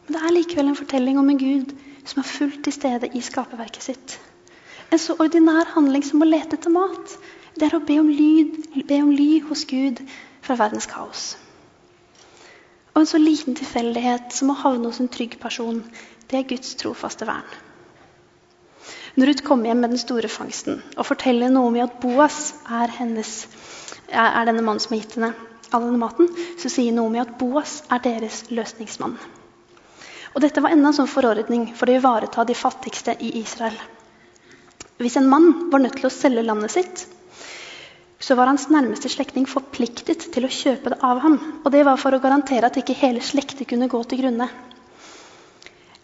Men 0.05 0.15
det 0.15 0.23
er 0.23 0.37
likevel 0.37 0.71
en 0.71 0.79
fortelling 0.79 1.19
om 1.19 1.33
en 1.33 1.41
Gud 1.41 1.75
som 2.07 2.23
er 2.23 2.31
fullt 2.31 2.63
til 2.63 2.77
stede 2.79 3.11
i 3.11 3.25
skaperverket 3.25 3.89
sitt. 3.89 4.17
En 4.95 5.03
så 5.03 5.19
ordinær 5.19 5.75
handling 5.75 6.07
som 6.07 6.23
å 6.23 6.31
lete 6.31 6.55
etter 6.55 6.71
mat. 6.71 7.19
Det 7.59 7.67
er 7.67 7.75
å 7.75 7.83
be 7.83 7.99
om, 7.99 8.07
lyd, 8.07 8.85
be 8.87 9.03
om 9.03 9.11
ly 9.11 9.41
hos 9.49 9.67
Gud 9.67 9.99
fra 10.47 10.55
verdens 10.63 10.87
kaos. 10.87 11.33
Og 12.95 13.03
en 13.03 13.11
så 13.11 13.19
liten 13.19 13.59
tilfeldighet 13.59 14.31
som 14.37 14.55
å 14.55 14.61
havne 14.63 14.87
hos 14.87 15.01
en 15.03 15.11
trygg 15.11 15.41
person, 15.43 15.83
det 16.31 16.41
er 16.41 16.49
Guds 16.51 16.75
trofaste 16.81 17.29
vern. 17.29 17.47
Når 19.15 19.31
Ruth 19.31 19.45
kommer 19.47 19.71
hjem 19.71 19.83
med 19.85 19.95
den 19.95 20.01
store 20.03 20.29
fangsten 20.29 20.81
og 20.97 21.07
forteller 21.07 21.53
noe 21.53 21.71
om 21.71 21.77
at 21.85 22.01
Boas 22.03 22.53
er, 22.67 22.91
hennes, 22.99 23.45
er 24.11 24.49
denne 24.49 24.65
mannen 24.65 24.83
som 24.83 24.97
har 24.97 25.05
gitt 25.05 25.19
henne 25.19 25.35
all 25.75 25.87
denne 25.87 26.01
maten, 26.01 26.29
så 26.61 26.71
sier 26.71 26.95
Naomi 26.95 27.21
at 27.23 27.35
Boas 27.39 27.81
er 27.93 28.03
deres 28.05 28.45
løsningsmann. 28.55 29.17
Og 30.35 30.43
Dette 30.43 30.63
var 30.63 30.75
enda 30.75 30.91
en 30.91 30.97
sånn 30.97 31.11
forordning 31.11 31.69
for 31.79 31.91
å 31.91 31.97
ivareta 31.99 32.45
de 32.47 32.57
fattigste 32.59 33.15
i 33.23 33.37
Israel. 33.41 33.77
Hvis 34.99 35.19
en 35.19 35.31
mann 35.31 35.71
var 35.71 35.83
nødt 35.83 35.99
til 35.99 36.09
å 36.09 36.15
selge 36.15 36.45
landet 36.47 36.75
sitt, 36.75 37.05
så 38.25 38.37
var 38.39 38.49
hans 38.49 38.69
nærmeste 38.73 39.11
slektning 39.13 39.47
forpliktet 39.51 40.29
til 40.35 40.47
å 40.47 40.53
kjøpe 40.53 40.95
det 40.95 41.01
av 41.05 41.21
ham. 41.23 41.39
Og 41.63 41.71
det 41.75 41.83
var 41.87 41.99
for 42.01 42.15
å 42.15 42.23
garantere 42.23 42.71
at 42.71 42.79
ikke 42.81 42.97
hele 42.99 43.23
slektet 43.23 43.69
kunne 43.69 43.91
gå 43.91 44.01
til 44.09 44.23
grunne. 44.23 44.49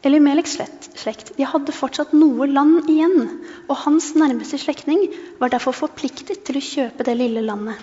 Elimeleks 0.00 0.54
slekt 0.96 1.34
de 1.36 1.44
hadde 1.44 1.74
fortsatt 1.76 2.14
noe 2.16 2.46
land 2.48 2.88
igjen, 2.88 3.26
og 3.68 3.82
hans 3.82 4.14
nærmeste 4.16 4.56
slektning 4.62 5.02
var 5.40 5.52
derfor 5.52 5.76
forpliktet 5.76 6.40
til 6.48 6.56
å 6.56 6.64
kjøpe 6.64 7.04
det 7.04 7.18
lille 7.18 7.42
landet. 7.44 7.76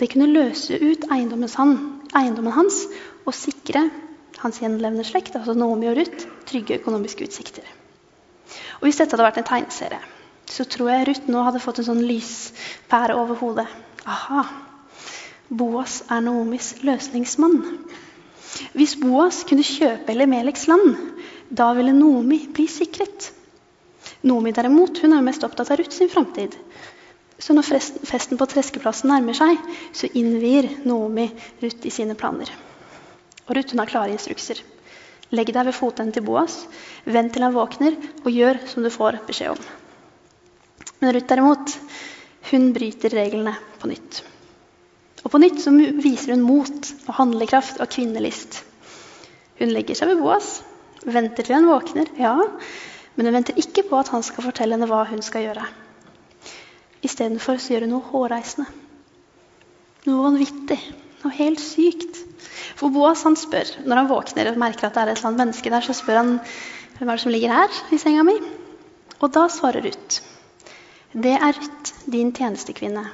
Det 0.00 0.08
kunne 0.08 0.30
løse 0.32 0.78
ut 0.80 1.04
eiendommen 1.12 2.54
hans 2.56 2.78
og 3.26 3.36
sikre 3.36 3.84
hans 4.40 4.62
gjenlevende 4.62 5.04
slekt, 5.04 5.36
altså 5.36 5.52
Naomi 5.52 5.90
og 5.90 5.98
Ruth, 5.98 6.24
trygge 6.48 6.78
økonomiske 6.80 7.28
utsikter. 7.28 7.66
Og 8.80 8.88
Hvis 8.88 8.96
dette 8.96 9.12
hadde 9.12 9.26
vært 9.26 9.42
en 9.42 9.50
tegneserie, 9.50 10.00
så 10.50 10.64
tror 10.64 10.88
jeg 10.90 11.08
Ruth 11.10 11.28
nå 11.28 11.44
hadde 11.44 11.60
fått 11.62 11.82
en 11.82 11.90
sånn 11.90 12.04
lyspære 12.08 13.18
over 13.20 13.36
hodet. 13.42 13.68
Aha, 14.08 14.46
Boas 15.50 16.00
er 16.08 16.24
Naomis 16.24 16.78
løsningsmann. 16.86 17.60
Hvis 18.74 18.96
Boas 19.00 19.42
kunne 19.48 19.66
kjøpe 19.66 20.12
Elimeleks 20.14 20.66
land, 20.70 20.96
da 21.50 21.70
ville 21.76 21.94
Nomi 21.96 22.42
bli 22.54 22.66
sikret. 22.70 23.30
Nomi 24.26 24.52
derimot, 24.52 25.00
hun 25.02 25.14
er 25.16 25.24
mest 25.24 25.44
opptatt 25.46 25.72
av 25.72 25.80
Ruth 25.80 25.96
sin 25.96 26.10
framtid. 26.12 26.56
Så 27.40 27.54
når 27.56 27.68
festen 28.04 28.36
på 28.36 28.48
Treskeplassen 28.50 29.08
nærmer 29.08 29.36
seg, 29.36 29.56
så 29.96 30.10
innvier 30.18 30.68
Noomi 30.84 31.30
Ruth 31.62 31.88
i 31.88 31.94
sine 31.94 32.16
planer. 32.18 32.50
Og 33.48 33.54
Ruth 33.56 33.76
har 33.78 33.90
klare 33.90 34.12
instrukser. 34.12 34.60
Legg 35.30 35.52
deg 35.54 35.68
ved 35.68 35.76
fotenden 35.76 36.12
til 36.14 36.26
Boas, 36.26 36.64
vent 37.06 37.32
til 37.32 37.46
han 37.46 37.54
våkner, 37.54 37.96
og 38.24 38.34
gjør 38.34 38.60
som 38.68 38.84
du 38.84 38.90
får 38.92 39.22
beskjed 39.28 39.54
om. 39.54 39.62
Men 41.00 41.14
Ruth 41.16 41.30
derimot, 41.30 41.76
hun 42.50 42.72
bryter 42.76 43.14
reglene 43.14 43.54
på 43.80 43.88
nytt. 43.88 44.20
Og 45.24 45.32
på 45.32 45.40
nytt 45.42 45.60
så 45.60 45.72
viser 45.74 46.34
hun 46.34 46.44
mot 46.46 46.92
og 47.06 47.14
handlekraft 47.18 47.80
og 47.82 47.90
kvinnelist. 47.92 48.62
Hun 49.60 49.74
legger 49.74 49.98
seg 49.98 50.12
ved 50.12 50.22
Boas, 50.22 50.60
venter 51.04 51.44
til 51.44 51.58
han 51.58 51.68
våkner, 51.68 52.08
ja, 52.16 52.36
men 53.16 53.28
hun 53.28 53.36
venter 53.36 53.58
ikke 53.60 53.84
på 53.90 53.98
at 54.00 54.12
han 54.14 54.24
skal 54.24 54.46
fortelle 54.46 54.76
henne 54.76 54.88
hva 54.88 55.02
hun 55.10 55.20
skal 55.24 55.44
gjøre. 55.44 55.66
Istedenfor 57.04 57.60
så 57.60 57.74
gjør 57.74 57.86
hun 57.86 57.94
noe 57.96 58.08
hårreisende. 58.12 58.68
Noe 60.08 60.24
vanvittig. 60.24 60.80
Noe 61.20 61.36
helt 61.36 61.60
sykt. 61.60 62.22
For 62.78 62.92
Boas 62.92 63.24
han 63.28 63.36
spør, 63.36 63.68
når 63.84 64.02
han 64.02 64.10
våkner 64.10 64.48
og 64.48 64.60
merker 64.60 64.88
at 64.88 64.96
det 64.96 65.02
er 65.02 65.12
et 65.12 65.18
eller 65.18 65.30
annet 65.30 65.42
menneske 65.44 65.72
der, 65.72 65.84
så 65.84 65.96
spør 65.96 66.20
han 66.22 66.34
hvem 66.96 67.08
er 67.08 67.16
det 67.16 67.24
som 67.24 67.32
ligger 67.32 67.52
her 67.56 67.80
i 67.92 68.00
senga 68.00 68.24
mi. 68.24 68.36
Og 69.20 69.32
da 69.36 69.46
svarer 69.52 69.84
Ruth. 69.84 70.20
Det 71.12 71.36
er 71.36 71.56
Ruth, 71.56 71.92
din 72.08 72.32
tjenestekvinne. 72.36 73.04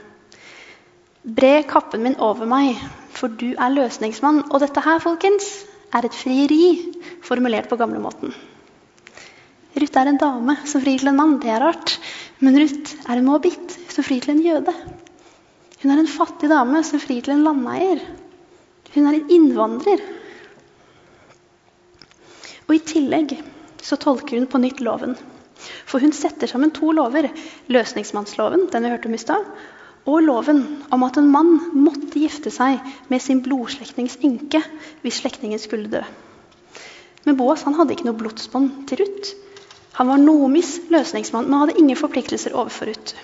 Bre 1.27 1.65
kappen 1.67 2.05
min 2.07 2.15
over 2.23 2.47
meg, 2.47 2.77
for 3.11 3.27
du 3.27 3.49
er 3.59 3.73
løsningsmann. 3.75 4.45
Og 4.53 4.61
dette 4.63 4.83
her, 4.85 5.01
folkens, 5.03 5.49
er 5.91 6.07
et 6.07 6.15
frieri 6.15 6.77
formulert 7.27 7.67
på 7.67 7.79
gamlemåten. 7.81 8.31
Ruth 9.77 9.99
er 9.99 10.13
en 10.13 10.21
dame 10.21 10.55
som 10.71 10.85
frir 10.85 11.03
til 11.03 11.11
en 11.11 11.19
mann. 11.19 11.35
Det 11.43 11.51
er 11.51 11.65
rart. 11.65 11.97
Men 12.39 12.61
Ruth 12.63 12.95
er 13.11 13.19
en 13.19 13.27
moabit 13.27 13.75
som 13.91 14.07
frir 14.07 14.23
til 14.23 14.37
en 14.37 14.45
jøde. 14.45 14.75
Hun 15.83 15.93
er 15.93 16.05
en 16.05 16.15
fattig 16.15 16.49
dame 16.53 16.85
som 16.87 17.03
frir 17.03 17.27
til 17.27 17.35
en 17.35 17.45
landeier. 17.45 18.05
Hun 18.95 19.11
er 19.11 19.19
en 19.19 19.31
innvandrer. 19.35 20.05
Og 22.67 22.77
I 22.79 22.85
tillegg 22.87 23.35
så 23.83 23.99
tolker 23.99 24.39
hun 24.39 24.47
på 24.51 24.63
nytt 24.63 24.79
loven. 24.79 25.19
For 25.91 25.99
hun 26.03 26.15
setter 26.15 26.47
sammen 26.51 26.71
to 26.71 26.95
lover. 26.95 27.29
Løsningsmannsloven, 27.67 28.69
den 28.71 28.87
vi 28.87 28.95
hørte 28.95 29.11
om 29.11 29.19
i 29.19 29.27
stad, 29.27 29.43
og 30.07 30.23
loven 30.23 30.63
om 30.95 31.03
at 31.03 31.19
en 31.19 31.31
mann 31.31 31.57
måtte 31.75 32.21
gifte 32.23 32.53
seg 32.55 32.79
med 33.11 33.23
sin 33.23 33.43
blodslektnings 33.43 34.21
enke 34.27 34.63
hvis 35.03 35.21
slektningen 35.21 35.61
skulle 35.63 35.91
dø. 35.91 36.03
Men 37.27 37.39
Boas 37.39 37.65
han 37.67 37.75
hadde 37.75 37.97
ikke 37.97 38.07
noe 38.07 38.19
blodsbånd 38.19 38.85
til 38.87 39.03
Ruth. 39.03 39.35
Han 39.99 40.11
var 40.13 40.21
Nomis 40.23 40.77
løsningsmann, 40.93 41.49
men 41.51 41.65
hadde 41.65 41.81
ingen 41.81 41.99
forpliktelser 41.99 42.55
overfor 42.55 42.93
Ruth. 42.93 43.17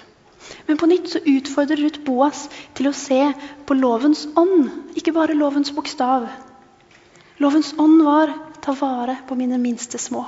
Men 0.66 0.78
på 0.80 0.88
nytt 0.90 1.12
så 1.12 1.22
utfordrer 1.22 1.78
Ruth 1.84 2.02
Boas 2.02 2.48
til 2.74 2.90
å 2.90 2.96
se 2.96 3.20
på 3.66 3.76
lovens 3.78 4.24
ånd, 4.38 4.70
ikke 4.98 5.14
bare 5.14 5.38
lovens 5.38 5.70
bokstav. 5.76 6.26
Lovens 7.38 7.74
ånd 7.78 8.02
var 8.02 8.34
'ta 8.60 8.74
vare 8.78 9.16
på 9.28 9.34
mine 9.38 9.58
minste 9.58 9.98
små'. 9.98 10.26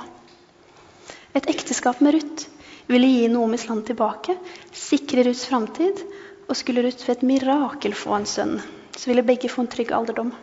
Et 1.35 1.49
ekteskap 1.49 2.01
med 2.01 2.13
Ruth 2.13 2.47
ville 2.87 3.07
gi 3.07 3.27
Noomis 3.27 3.67
land 3.67 3.85
tilbake, 3.85 4.37
sikre 4.71 5.23
Ruths 5.23 5.45
framtid, 5.45 5.99
og 6.45 6.57
skulle 6.57 6.83
Ruth 6.85 7.07
ved 7.07 7.17
et 7.17 7.27
mirakel 7.27 7.95
få 7.97 8.17
en 8.17 8.27
sønn, 8.29 8.59
så 8.95 9.09
ville 9.09 9.25
begge 9.25 9.49
få 9.51 9.65
en 9.65 9.71
trygg 9.71 9.93
alderdom. 9.95 10.33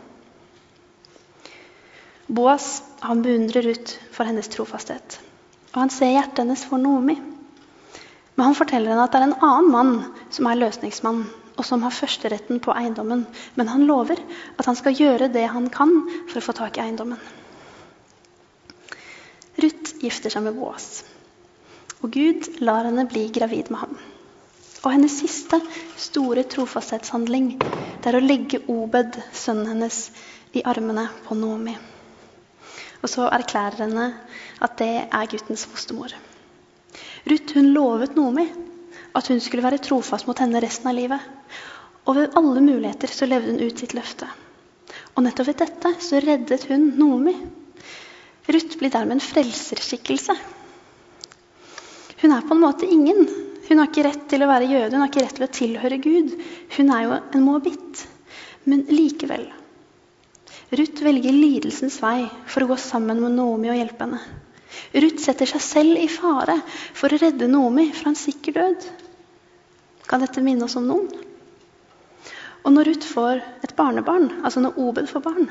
Boas 2.27 2.81
han 3.03 3.21
beundrer 3.23 3.65
Ruth 3.67 3.99
for 4.11 4.27
hennes 4.27 4.49
trofasthet. 4.51 5.19
Og 5.73 5.79
han 5.81 5.91
ser 5.93 6.13
hjertet 6.13 6.43
hennes 6.43 6.63
for 6.69 6.81
Noomi. 6.81 7.17
Men 8.35 8.45
han 8.47 8.57
forteller 8.57 8.93
henne 8.93 9.05
at 9.05 9.13
det 9.13 9.21
er 9.21 9.27
en 9.27 9.39
annen 9.45 9.71
mann 9.73 9.93
som 10.33 10.47
er 10.49 10.59
løsningsmann, 10.59 11.25
og 11.53 11.67
som 11.67 11.83
har 11.85 11.93
førsteretten 11.93 12.61
på 12.63 12.73
eiendommen. 12.73 13.25
Men 13.59 13.69
han 13.69 13.85
lover 13.89 14.21
at 14.57 14.69
han 14.69 14.79
skal 14.79 14.97
gjøre 14.97 15.31
det 15.33 15.45
han 15.51 15.69
kan 15.73 15.93
for 16.31 16.39
å 16.39 16.45
få 16.47 16.55
tak 16.57 16.79
i 16.79 16.85
eiendommen. 16.85 17.21
Ruth 19.61 19.99
gifter 20.01 20.33
seg 20.33 20.47
med 20.47 20.57
Boas, 20.57 21.03
og 22.01 22.09
Gud 22.15 22.47
lar 22.63 22.87
henne 22.87 23.05
bli 23.09 23.27
gravid 23.35 23.69
med 23.69 23.83
ham. 23.83 23.99
Og 24.83 24.91
hennes 24.91 25.13
siste 25.15 25.61
store 25.95 26.43
trofasthetshandling 26.51 27.53
det 27.57 28.09
er 28.09 28.17
å 28.19 28.23
legge 28.23 28.59
Obed, 28.67 29.15
sønnen 29.31 29.69
hennes, 29.71 30.09
i 30.53 30.61
armene 30.67 31.07
på 31.25 31.37
Noomi. 31.39 31.73
Og 33.01 33.09
så 33.09 33.25
erklærer 33.31 33.85
henne 33.85 34.09
at 34.63 34.75
det 34.79 35.07
er 35.07 35.29
guttens 35.31 35.63
fostermor. 35.71 36.13
Ruth 37.31 37.55
hun 37.55 37.71
lovet 37.73 38.17
Nomi 38.19 38.45
at 39.15 39.29
hun 39.31 39.39
skulle 39.41 39.63
være 39.65 39.81
trofast 39.83 40.27
mot 40.27 40.39
henne 40.39 40.61
resten 40.63 40.91
av 40.91 40.97
livet. 40.97 41.31
Og 42.03 42.17
ved 42.17 42.35
alle 42.37 42.61
muligheter 42.61 43.11
så 43.11 43.27
levde 43.29 43.53
hun 43.53 43.63
ut 43.63 43.79
sitt 43.79 43.95
løfte. 43.95 44.27
Og 45.15 45.23
nettopp 45.23 45.49
ved 45.49 45.61
dette 45.63 45.93
så 46.03 46.19
reddet 46.23 46.67
hun 46.69 46.89
Nomi. 46.99 47.33
Ruth 48.51 48.77
blir 48.79 48.91
dermed 48.91 49.17
en 49.17 49.23
frelserskikkelse. 49.23 50.35
Hun 52.19 52.35
er 52.35 52.43
på 52.43 52.55
en 52.55 52.63
måte 52.63 52.87
ingen. 52.87 53.25
Hun 53.67 53.79
har 53.79 53.89
ikke 53.89 54.05
rett 54.05 54.23
til 54.31 54.43
å 54.43 54.49
være 54.49 54.69
jøde, 54.69 54.91
hun 54.93 55.03
har 55.05 55.11
ikke 55.11 55.23
rett 55.23 55.37
til 55.39 55.47
å 55.47 55.53
tilhøre 55.59 55.99
Gud. 56.03 56.33
Hun 56.77 56.93
er 56.93 57.05
jo 57.05 57.19
en 57.19 57.45
moabit. 57.45 58.07
Men 58.67 58.85
likevel 58.87 59.49
Ruth 60.73 61.03
velger 61.05 61.35
lidelsens 61.35 61.99
vei 62.01 62.23
for 62.49 62.63
å 62.63 62.71
gå 62.71 62.77
sammen 62.81 63.19
med 63.21 63.35
Noomi 63.37 63.69
og 63.69 63.77
hjelpe 63.77 64.07
henne. 64.07 64.21
Ruth 65.03 65.21
setter 65.21 65.49
seg 65.49 65.61
selv 65.61 66.01
i 66.01 66.07
fare 66.09 66.55
for 66.97 67.13
å 67.13 67.19
redde 67.21 67.49
Noomi 67.49 67.91
fra 67.93 68.09
en 68.09 68.17
sikker 68.17 68.55
død. 68.57 68.87
Kan 70.09 70.23
dette 70.25 70.41
minne 70.41 70.65
oss 70.65 70.77
om 70.79 70.87
noen? 70.89 71.11
Og 72.63 72.73
når 72.73 72.89
Ruth 72.89 73.05
får 73.05 73.43
et 73.67 73.75
barnebarn, 73.77 74.29
altså 74.41 74.63
når 74.63 74.79
Obed 74.81 75.09
får 75.11 75.25
barn, 75.27 75.49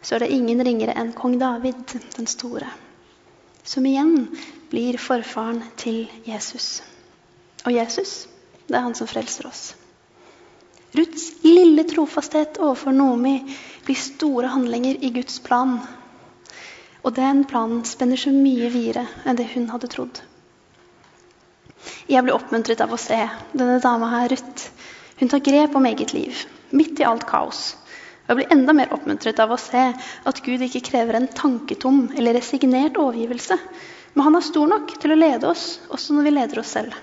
så 0.00 0.16
er 0.16 0.24
det 0.24 0.32
ingen 0.32 0.62
ringere 0.64 0.96
enn 0.96 1.12
kong 1.16 1.36
David 1.42 1.98
den 2.16 2.28
store, 2.30 2.70
som 3.66 3.84
igjen 3.84 4.28
blir 4.70 4.96
forfaren 5.02 5.64
til 5.76 6.06
Jesus. 6.24 6.78
Og 7.66 7.74
Jesus, 7.74 8.28
det 8.68 8.78
er 8.78 8.86
han 8.86 8.94
som 8.94 9.10
frelser 9.10 9.48
oss. 9.48 9.74
Ruths 10.96 11.32
lille 11.42 11.82
trofasthet 11.84 12.60
overfor 12.62 12.94
Nomi 12.94 13.40
blir 13.84 13.98
store 13.98 14.52
handlinger 14.54 15.02
i 15.04 15.10
Guds 15.12 15.40
plan. 15.44 15.80
Og 17.02 17.14
den 17.14 17.42
planen 17.50 17.82
spenner 17.84 18.20
så 18.20 18.30
mye 18.32 18.70
videre 18.72 19.04
enn 19.26 19.38
det 19.38 19.48
hun 19.52 19.66
hadde 19.72 19.90
trodd. 19.92 20.22
Jeg 22.06 22.22
blir 22.22 22.34
oppmuntret 22.34 22.80
av 22.82 22.94
å 22.94 23.00
se 23.00 23.18
denne 23.52 23.80
dama 23.82 24.08
her, 24.14 24.30
Ruth. 24.30 24.70
Hun 25.18 25.30
tar 25.32 25.42
grep 25.44 25.74
om 25.76 25.86
eget 25.90 26.14
liv, 26.14 26.38
midt 26.70 27.02
i 27.02 27.06
alt 27.08 27.26
kaos. 27.28 27.74
Og 28.26 28.32
jeg 28.32 28.38
blir 28.40 28.54
enda 28.56 28.74
mer 28.78 28.94
oppmuntret 28.94 29.42
av 29.42 29.52
å 29.54 29.60
se 29.60 29.84
at 30.30 30.40
Gud 30.46 30.62
ikke 30.66 30.84
krever 30.88 31.18
en 31.18 31.28
tanketom 31.30 32.08
eller 32.16 32.38
resignert 32.38 32.98
overgivelse. 32.98 33.58
Men 34.14 34.28
han 34.30 34.38
er 34.38 34.48
stor 34.48 34.70
nok 34.70 34.96
til 35.02 35.14
å 35.14 35.18
lede 35.18 35.50
oss, 35.50 35.76
også 35.90 36.16
når 36.16 36.26
vi 36.26 36.34
leder 36.38 36.62
oss 36.62 36.74
selv. 36.78 36.96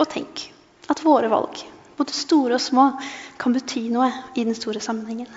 Og 0.00 0.08
tenk 0.08 0.46
at 0.92 1.02
våre 1.04 1.30
valg, 1.32 1.60
både 1.98 2.16
store 2.16 2.56
og 2.56 2.64
små, 2.64 2.88
kan 3.38 3.54
bety 3.56 3.86
noe 3.92 4.08
i 4.34 4.44
den 4.46 4.56
store 4.56 4.80
sammenhengen. 4.82 5.30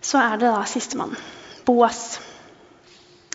Så 0.00 0.20
er 0.22 0.38
det 0.40 0.48
da 0.48 0.64
sistemann, 0.68 1.16
Boas. 1.66 2.18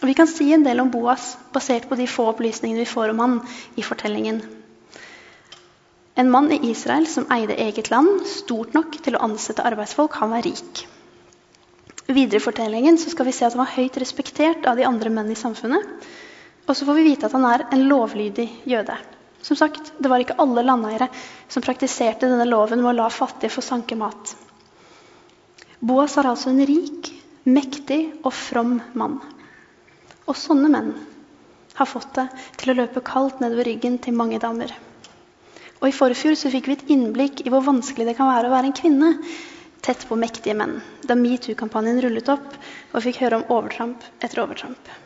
Og 0.01 0.09
Vi 0.09 0.15
kan 0.17 0.27
si 0.27 0.49
en 0.53 0.65
del 0.65 0.81
om 0.83 0.91
Boas 0.91 1.33
basert 1.53 1.87
på 1.89 1.95
de 1.95 2.09
få 2.09 2.25
opplysningene 2.31 2.83
vi 2.83 2.89
får 2.89 3.13
om 3.13 3.21
han 3.23 3.35
i 3.79 3.85
fortellingen. 3.85 4.41
En 6.15 6.29
mann 6.29 6.51
i 6.51 6.59
Israel 6.69 7.07
som 7.09 7.25
eide 7.33 7.55
eget 7.57 7.89
land, 7.89 8.25
stort 8.29 8.75
nok 8.77 8.97
til 9.01 9.15
å 9.17 9.23
ansette 9.25 9.63
arbeidsfolk. 9.65 10.19
Han 10.21 10.33
var 10.35 10.43
rik. 10.45 10.83
Videre 12.05 12.41
i 12.41 12.43
fortellingen 12.43 12.99
skal 13.01 13.25
vi 13.25 13.33
se 13.33 13.47
at 13.47 13.55
han 13.55 13.63
var 13.63 13.73
høyt 13.77 13.97
respektert 14.01 14.67
av 14.69 14.77
de 14.77 14.85
andre 14.85 15.09
menn 15.13 15.31
i 15.31 15.39
samfunnet. 15.39 15.87
Og 16.67 16.77
så 16.77 16.85
får 16.87 16.99
vi 16.99 17.09
vite 17.09 17.27
at 17.27 17.35
han 17.35 17.45
er 17.47 17.65
en 17.75 17.83
lovlydig 17.89 18.47
jøde. 18.69 18.95
Som 19.43 19.57
sagt, 19.59 19.91
Det 19.99 20.09
var 20.09 20.23
ikke 20.23 20.39
alle 20.39 20.63
landeiere 20.63 21.09
som 21.47 21.63
praktiserte 21.63 22.29
denne 22.29 22.47
loven 22.47 22.81
med 22.81 22.93
å 22.93 22.97
la 23.03 23.09
fattige 23.09 23.51
få 23.51 23.61
sanke 23.61 23.95
mat. 23.99 24.35
Boas 25.83 26.15
er 26.17 26.29
altså 26.29 26.49
en 26.49 26.63
rik, 26.65 27.11
mektig 27.43 28.13
og 28.23 28.31
from 28.31 28.79
mann. 28.93 29.19
Og 30.23 30.39
sånne 30.39 30.71
menn 30.71 30.93
har 31.75 31.89
fått 31.89 32.13
det 32.15 32.27
til 32.61 32.71
å 32.71 32.77
løpe 32.77 33.03
kaldt 33.03 33.41
nedover 33.43 33.67
ryggen 33.67 33.99
til 33.99 34.15
mange 34.15 34.39
damer. 34.39 34.71
Og 35.81 35.89
I 35.89 35.95
forfjor 35.97 36.37
så 36.39 36.51
fikk 36.53 36.69
vi 36.69 36.77
et 36.77 36.89
innblikk 36.95 37.43
i 37.43 37.51
hvor 37.51 37.65
vanskelig 37.65 38.07
det 38.07 38.15
kan 38.15 38.31
være 38.31 38.47
å 38.47 38.55
være 38.55 38.71
en 38.71 38.77
kvinne 38.77 39.09
tett 39.83 40.05
på 40.07 40.15
mektige 40.15 40.55
menn, 40.55 40.77
da 41.03 41.17
metoo-kampanjen 41.19 41.99
rullet 42.05 42.29
opp 42.31 42.53
og 42.93 43.03
fikk 43.03 43.19
høre 43.25 43.41
om 43.41 43.49
overtramp 43.51 44.05
etter 44.23 44.45
overtramp. 44.45 45.02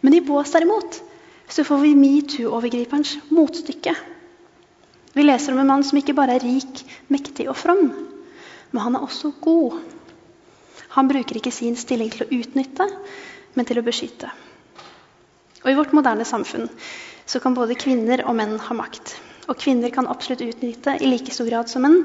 Men 0.00 0.14
i 0.16 0.20
Boas 0.24 0.52
derimot 0.52 1.02
så 1.50 1.64
får 1.66 1.78
vi 1.82 1.94
metoo-overgriperens 1.98 3.16
motstykke. 3.28 3.94
Vi 5.12 5.24
leser 5.24 5.52
om 5.52 5.58
en 5.58 5.70
mann 5.72 5.84
som 5.84 5.98
ikke 5.98 6.14
bare 6.14 6.36
er 6.38 6.44
rik, 6.44 6.84
mektig 7.10 7.48
og 7.50 7.58
from, 7.58 7.88
men 8.70 8.82
han 8.84 8.96
er 8.96 9.02
også 9.02 9.32
god. 9.42 9.80
Han 10.94 11.10
bruker 11.10 11.38
ikke 11.40 11.52
sin 11.54 11.76
stilling 11.78 12.12
til 12.14 12.24
å 12.24 12.30
utnytte, 12.40 12.86
men 13.54 13.66
til 13.66 13.80
å 13.80 13.86
beskytte. 13.86 14.30
Og 15.64 15.72
I 15.72 15.76
vårt 15.76 15.92
moderne 15.96 16.24
samfunn 16.24 16.70
så 17.28 17.42
kan 17.42 17.54
både 17.54 17.76
kvinner 17.78 18.22
og 18.24 18.36
menn 18.38 18.56
ha 18.62 18.76
makt. 18.78 19.16
Og 19.50 19.58
kvinner 19.58 19.90
kan 19.94 20.08
absolutt 20.10 20.46
utnytte 20.46 20.96
i 21.02 21.10
like 21.10 21.34
stor 21.34 21.50
grad 21.50 21.70
som 21.70 21.82
menn. 21.84 22.04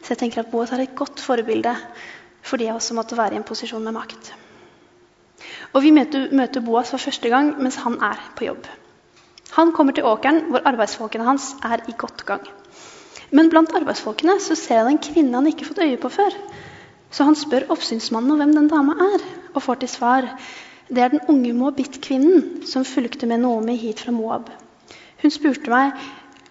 Så 0.00 0.14
jeg 0.14 0.22
tenker 0.24 0.42
at 0.42 0.50
Boas 0.50 0.72
er 0.72 0.82
et 0.84 0.96
godt 0.96 1.20
forbilde 1.20 1.74
for 2.46 2.60
de 2.60 2.70
av 2.70 2.80
oss 2.80 2.88
som 2.90 2.98
måtte 2.98 3.18
være 3.18 3.36
i 3.36 3.40
en 3.40 3.46
posisjon 3.46 3.84
med 3.84 3.96
makt. 3.96 4.32
Og 5.72 5.82
Vi 5.82 5.90
møter, 5.92 6.60
Boas 6.64 6.90
for 6.90 7.02
første 7.02 7.28
gang 7.32 7.54
mens 7.62 7.78
han 7.84 7.98
er 8.02 8.20
på 8.36 8.48
jobb. 8.48 8.66
Han 9.56 9.72
kommer 9.72 9.92
til 9.96 10.04
åkeren 10.04 10.50
hvor 10.50 10.64
arbeidsfolkene 10.68 11.24
hans 11.24 11.54
er 11.64 11.84
i 11.88 11.94
godt 11.98 12.24
gang. 12.26 12.46
Men 13.30 13.50
blant 13.50 13.74
arbeidsfolkene 13.74 14.38
så 14.40 14.54
ser 14.58 14.82
han 14.82 14.94
en 14.94 15.02
kvinne 15.02 15.34
han 15.34 15.48
ikke 15.50 15.66
fått 15.68 15.82
øye 15.84 15.98
på 16.00 16.10
før. 16.12 16.34
Så 17.10 17.24
han 17.24 17.38
spør 17.38 17.70
oppsynsmannen 17.74 18.34
om 18.34 18.42
hvem 18.42 18.54
den 18.54 18.68
dama 18.68 18.96
er, 19.14 19.24
og 19.54 19.62
får 19.62 19.82
til 19.82 19.92
svar 19.92 20.28
det 20.88 21.02
er 21.02 21.10
den 21.10 21.24
unge 21.32 21.52
moabit-kvinnen 21.56 22.66
som 22.70 22.84
fulgte 22.86 23.26
med 23.26 23.42
Naomi 23.42 23.74
hit 23.80 24.04
fra 24.04 24.12
Moab. 24.14 24.50
Hun 25.22 25.32
spurte 25.34 25.72
meg 25.72 25.96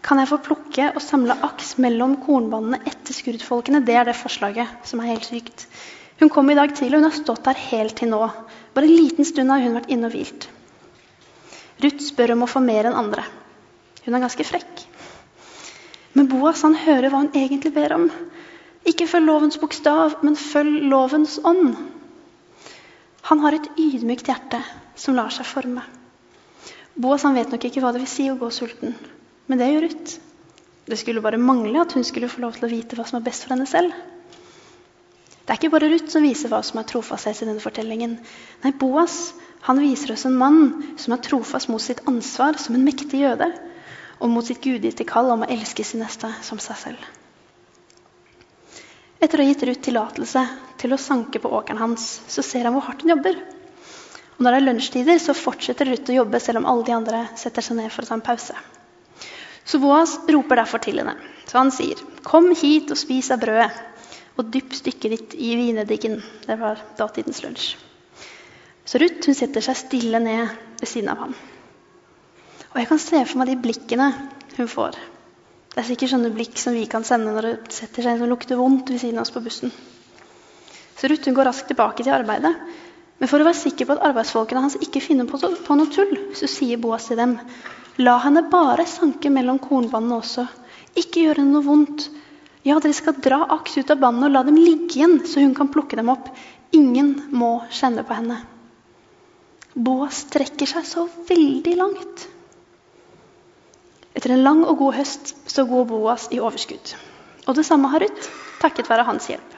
kan 0.06 0.19
jeg 0.19 0.30
få 0.30 0.41
plukke 0.43 0.89
og 0.91 1.02
samle 1.02 1.38
aks 1.48 1.78
mellom 1.82 2.17
kornbanene 2.26 2.82
etter 2.86 3.15
skurdfolkene. 3.15 3.82
Det 3.86 3.95
er 3.95 4.10
det 4.10 4.17
forslaget 4.19 4.86
som 4.86 5.00
er 5.02 5.13
helt 5.13 5.26
sykt. 5.26 5.65
Hun 6.19 6.32
kom 6.32 6.49
i 6.49 6.56
dag 6.56 6.71
tidlig, 6.75 6.97
og 6.97 7.04
hun 7.04 7.10
har 7.10 7.17
stått 7.17 7.43
der 7.47 7.63
helt 7.69 7.97
til 7.99 8.12
nå. 8.12 8.21
Bare 8.75 8.88
en 8.88 8.95
liten 8.95 9.28
stund 9.28 9.51
har 9.51 9.63
hun 9.63 9.75
vært 9.75 9.91
inne 9.91 10.08
og 10.08 10.15
hvilt. 10.15 10.47
Ruth 11.84 12.04
spør 12.06 12.36
om 12.36 12.45
å 12.45 12.49
få 12.49 12.62
mer 12.63 12.88
enn 12.88 12.95
andre. 12.95 13.25
Hun 14.06 14.15
er 14.15 14.23
ganske 14.23 14.45
frekk. 14.47 14.86
Men 16.15 16.30
Boas 16.32 16.63
han 16.63 16.78
hører 16.80 17.12
hva 17.12 17.25
hun 17.25 17.34
egentlig 17.36 17.73
ber 17.75 17.97
om. 17.97 18.08
Ikke 18.88 19.08
følg 19.10 19.28
lovens 19.28 19.60
bokstav, 19.60 20.19
men 20.23 20.39
følg 20.39 20.86
lovens 20.88 21.39
ånd. 21.43 21.75
Han 23.28 23.41
har 23.43 23.58
et 23.58 23.67
ydmykt 23.82 24.30
hjerte 24.30 24.62
som 24.95 25.17
lar 25.17 25.34
seg 25.34 25.47
forme. 25.49 25.84
Boas 26.95 27.25
han 27.28 27.36
vet 27.36 27.51
nok 27.51 27.65
ikke 27.67 27.82
hva 27.84 27.91
det 27.91 28.06
vil 28.06 28.12
si 28.12 28.30
å 28.32 28.38
gå 28.39 28.47
sulten, 28.54 28.93
men 29.49 29.60
det 29.60 29.67
gjør 29.71 29.88
Ruth. 29.89 30.13
Det 30.86 30.99
skulle 31.01 31.23
bare 31.25 31.41
mangle 31.41 31.82
at 31.82 31.95
hun 31.97 32.06
skulle 32.08 32.30
få 32.30 32.43
lov 32.43 32.56
til 32.56 32.67
å 32.67 32.71
vite 32.71 32.95
hva 32.95 33.04
som 33.10 33.17
er 33.19 33.25
best 33.25 33.43
for 33.43 33.56
henne 33.56 33.65
selv. 33.67 33.91
Det 35.45 35.53
er 35.53 35.60
ikke 35.60 35.73
bare 35.75 35.91
Ruth 35.91 36.10
som 36.10 36.25
viser 36.25 36.49
hva 36.49 36.63
som 36.65 36.79
er 36.81 36.88
trofasthet 36.89 37.43
i 37.43 37.47
denne 37.47 37.62
fortellingen. 37.62 38.17
Nei, 38.63 38.71
Boas 38.73 39.36
han 39.65 39.81
viser 39.81 40.13
oss 40.13 40.25
en 40.25 40.38
mann 40.38 40.95
som 41.01 41.13
er 41.13 41.21
trofast 41.25 41.69
mot 41.69 41.81
sitt 41.81 42.01
ansvar 42.10 42.58
som 42.62 42.77
en 42.77 42.86
mektig 42.86 43.21
jøde, 43.21 43.47
og 44.21 44.31
mot 44.31 44.45
sitt 44.45 44.62
gudgitte 44.63 45.05
kall 45.10 45.29
om 45.34 45.45
å 45.45 45.49
elske 45.51 45.86
sin 45.86 46.01
neste 46.01 46.31
som 46.45 46.62
seg 46.62 46.77
selv. 46.81 47.08
Etter 49.21 49.41
å 49.41 49.45
ha 49.45 49.49
gitt 49.49 49.65
Ruth 49.65 49.84
tillatelse 49.86 50.43
til 50.81 50.93
å 50.93 51.01
sanke 51.01 51.41
på 51.41 51.49
åkeren 51.49 51.81
hans, 51.81 52.08
så 52.29 52.43
ser 52.45 52.67
han 52.67 52.75
hvor 52.75 52.86
hardt 52.86 53.05
hun 53.05 53.15
jobber. 53.15 53.38
Og 54.36 54.43
når 54.43 54.51
det 54.51 54.60
er 54.60 54.65
lunsjtider, 54.67 55.21
så 55.21 55.38
fortsetter 55.38 55.89
Ruth 55.89 56.12
å 56.12 56.19
jobbe 56.19 56.41
selv 56.43 56.62
om 56.62 56.69
alle 56.69 56.86
de 56.86 56.95
andre 56.95 57.23
setter 57.39 57.65
seg 57.65 57.79
ned 57.79 57.93
for 57.93 58.05
å 58.05 58.10
ta 58.10 58.17
en 58.17 58.25
pause. 58.25 58.58
Så 59.65 59.79
Boas 59.81 60.17
roper 60.29 60.62
derfor 60.62 60.84
til 60.84 61.01
henne. 61.01 61.15
Så 61.49 61.58
han 61.58 61.71
sier, 61.71 61.97
'Kom 62.21 62.53
hit 62.53 62.91
og 62.91 62.97
spis 62.97 63.31
av 63.31 63.39
brødet, 63.39 63.71
og 64.36 64.52
dypp 64.52 64.76
stykket 64.76 65.15
ditt 65.15 65.36
i 65.39 65.56
vineddiken.' 65.60 66.21
Det 66.45 66.60
var 66.60 66.82
datidens 66.98 67.41
lunsj. 67.43 67.76
Så 68.86 69.02
Ruth 69.02 69.26
hun 69.26 69.36
setter 69.36 69.63
seg 69.65 69.80
stille 69.80 70.19
ned 70.21 70.48
ved 70.80 70.88
siden 70.88 71.10
av 71.10 71.26
ham. 71.26 71.36
Og 72.74 72.80
jeg 72.80 72.88
kan 72.91 73.02
se 73.02 73.26
for 73.26 73.41
meg 73.41 73.50
de 73.50 73.62
blikkene 73.63 74.12
hun 74.58 74.67
får 74.69 75.00
det 75.76 75.82
er 75.82 75.88
sikkert 75.89 76.12
sånne 76.13 76.30
blikk 76.32 76.56
som 76.56 76.71
vi 76.71 76.86
kan 76.88 77.04
sende 77.04 77.34
når 77.36 77.45
det 77.50 77.74
setter 77.76 78.06
seg 78.06 78.13
en 78.13 78.21
som 78.21 78.30
lukter 78.32 78.56
vondt 78.56 78.93
ved 78.93 79.02
siden 79.02 79.17
av 79.19 79.26
oss 79.26 79.34
på 79.36 79.41
bussen. 79.43 79.74
Så 80.95 81.10
Ruth 81.12 81.28
går 81.36 81.50
raskt 81.50 81.67
tilbake 81.67 82.00
til 82.00 82.15
arbeidet. 82.15 82.54
Men 83.19 83.28
for 83.28 83.43
å 83.43 83.48
være 83.48 83.60
sikker 83.60 83.89
på 83.89 83.98
at 83.98 84.06
arbeidsfolkene 84.08 84.62
hans 84.63 84.78
ikke 84.80 85.02
finner 85.04 85.28
på, 85.28 85.36
noe 85.43 85.91
tull, 85.91 86.13
så 86.32 86.48
sier 86.48 86.80
Boas 86.80 87.10
til 87.10 87.19
dem 87.19 87.36
La 88.00 88.13
henne 88.24 88.45
bare 88.52 88.88
sanke 88.88 89.28
mellom 89.32 89.60
kornbåndene 89.60 90.21
også. 90.21 90.48
Ikke 90.95 91.26
gjøre 91.26 91.43
noe 91.43 91.67
vondt. 91.67 92.08
Ja, 92.65 92.80
dere 92.82 92.95
skal 92.97 93.19
dra 93.21 93.43
aks 93.54 93.75
ut 93.78 93.91
av 93.93 93.99
båndene 94.01 94.25
og 94.25 94.34
la 94.34 94.41
dem 94.47 94.56
ligge 94.58 94.97
igjen, 94.97 95.19
så 95.30 95.43
hun 95.43 95.54
kan 95.54 95.69
plukke 95.69 95.99
dem 95.99 96.08
opp. 96.10 96.32
Ingen 96.73 97.12
må 97.30 97.60
kjenne 97.69 98.01
på 98.08 98.15
henne. 98.17 98.39
Boas 99.75 100.23
strekker 100.23 100.71
seg 100.71 100.88
så 100.89 101.04
veldig 101.28 101.75
langt. 101.78 102.23
Etter 104.17 104.34
en 104.34 104.41
lang 104.47 104.63
og 104.65 104.80
god 104.80 104.97
høst 104.97 105.36
så 105.51 105.67
går 105.69 105.86
Boas 105.91 106.25
i 106.34 106.39
overskudd. 106.41 106.95
Og 107.45 107.54
det 107.54 107.67
samme 107.67 107.91
har 107.91 108.01
Ruth, 108.01 108.32
takket 108.63 108.89
være 108.89 109.06
hans 109.06 109.28
hjelp. 109.30 109.51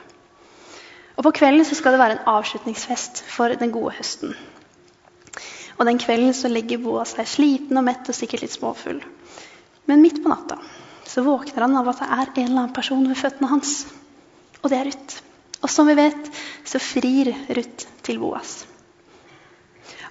Og 1.15 1.23
På 1.23 1.31
kvelden 1.37 1.63
så 1.65 1.77
skal 1.79 1.95
det 1.95 2.01
være 2.01 2.17
en 2.17 2.27
avslutningsfest 2.33 3.21
for 3.31 3.55
den 3.55 3.71
gode 3.71 3.93
høsten. 3.95 4.35
Og 5.77 5.85
Den 5.87 6.01
kvelden 6.03 6.35
så 6.35 6.51
legger 6.51 6.83
Boas 6.83 7.15
seg 7.15 7.31
sliten 7.37 7.79
og 7.79 7.87
mett 7.87 8.11
og 8.11 8.19
sikkert 8.19 8.43
litt 8.43 8.57
småfull. 8.57 8.99
Men 9.87 10.03
midt 10.03 10.19
på 10.19 10.33
natta 10.33 10.59
så 11.07 11.23
våkner 11.23 11.63
han 11.63 11.77
av 11.79 11.87
at 11.91 12.01
det 12.03 12.07
er 12.07 12.25
en 12.25 12.49
eller 12.49 12.61
annen 12.63 12.75
person 12.75 13.05
ved 13.07 13.19
føttene 13.19 13.51
hans. 13.51 13.77
Og 14.61 14.71
det 14.71 14.79
er 14.79 14.89
Ruth. 14.89 15.21
Og 15.63 15.71
som 15.71 15.87
vi 15.89 15.95
vet, 15.97 16.27
så 16.67 16.81
frir 16.83 17.31
Ruth 17.55 17.87
til 18.05 18.19
Boas. 18.21 18.59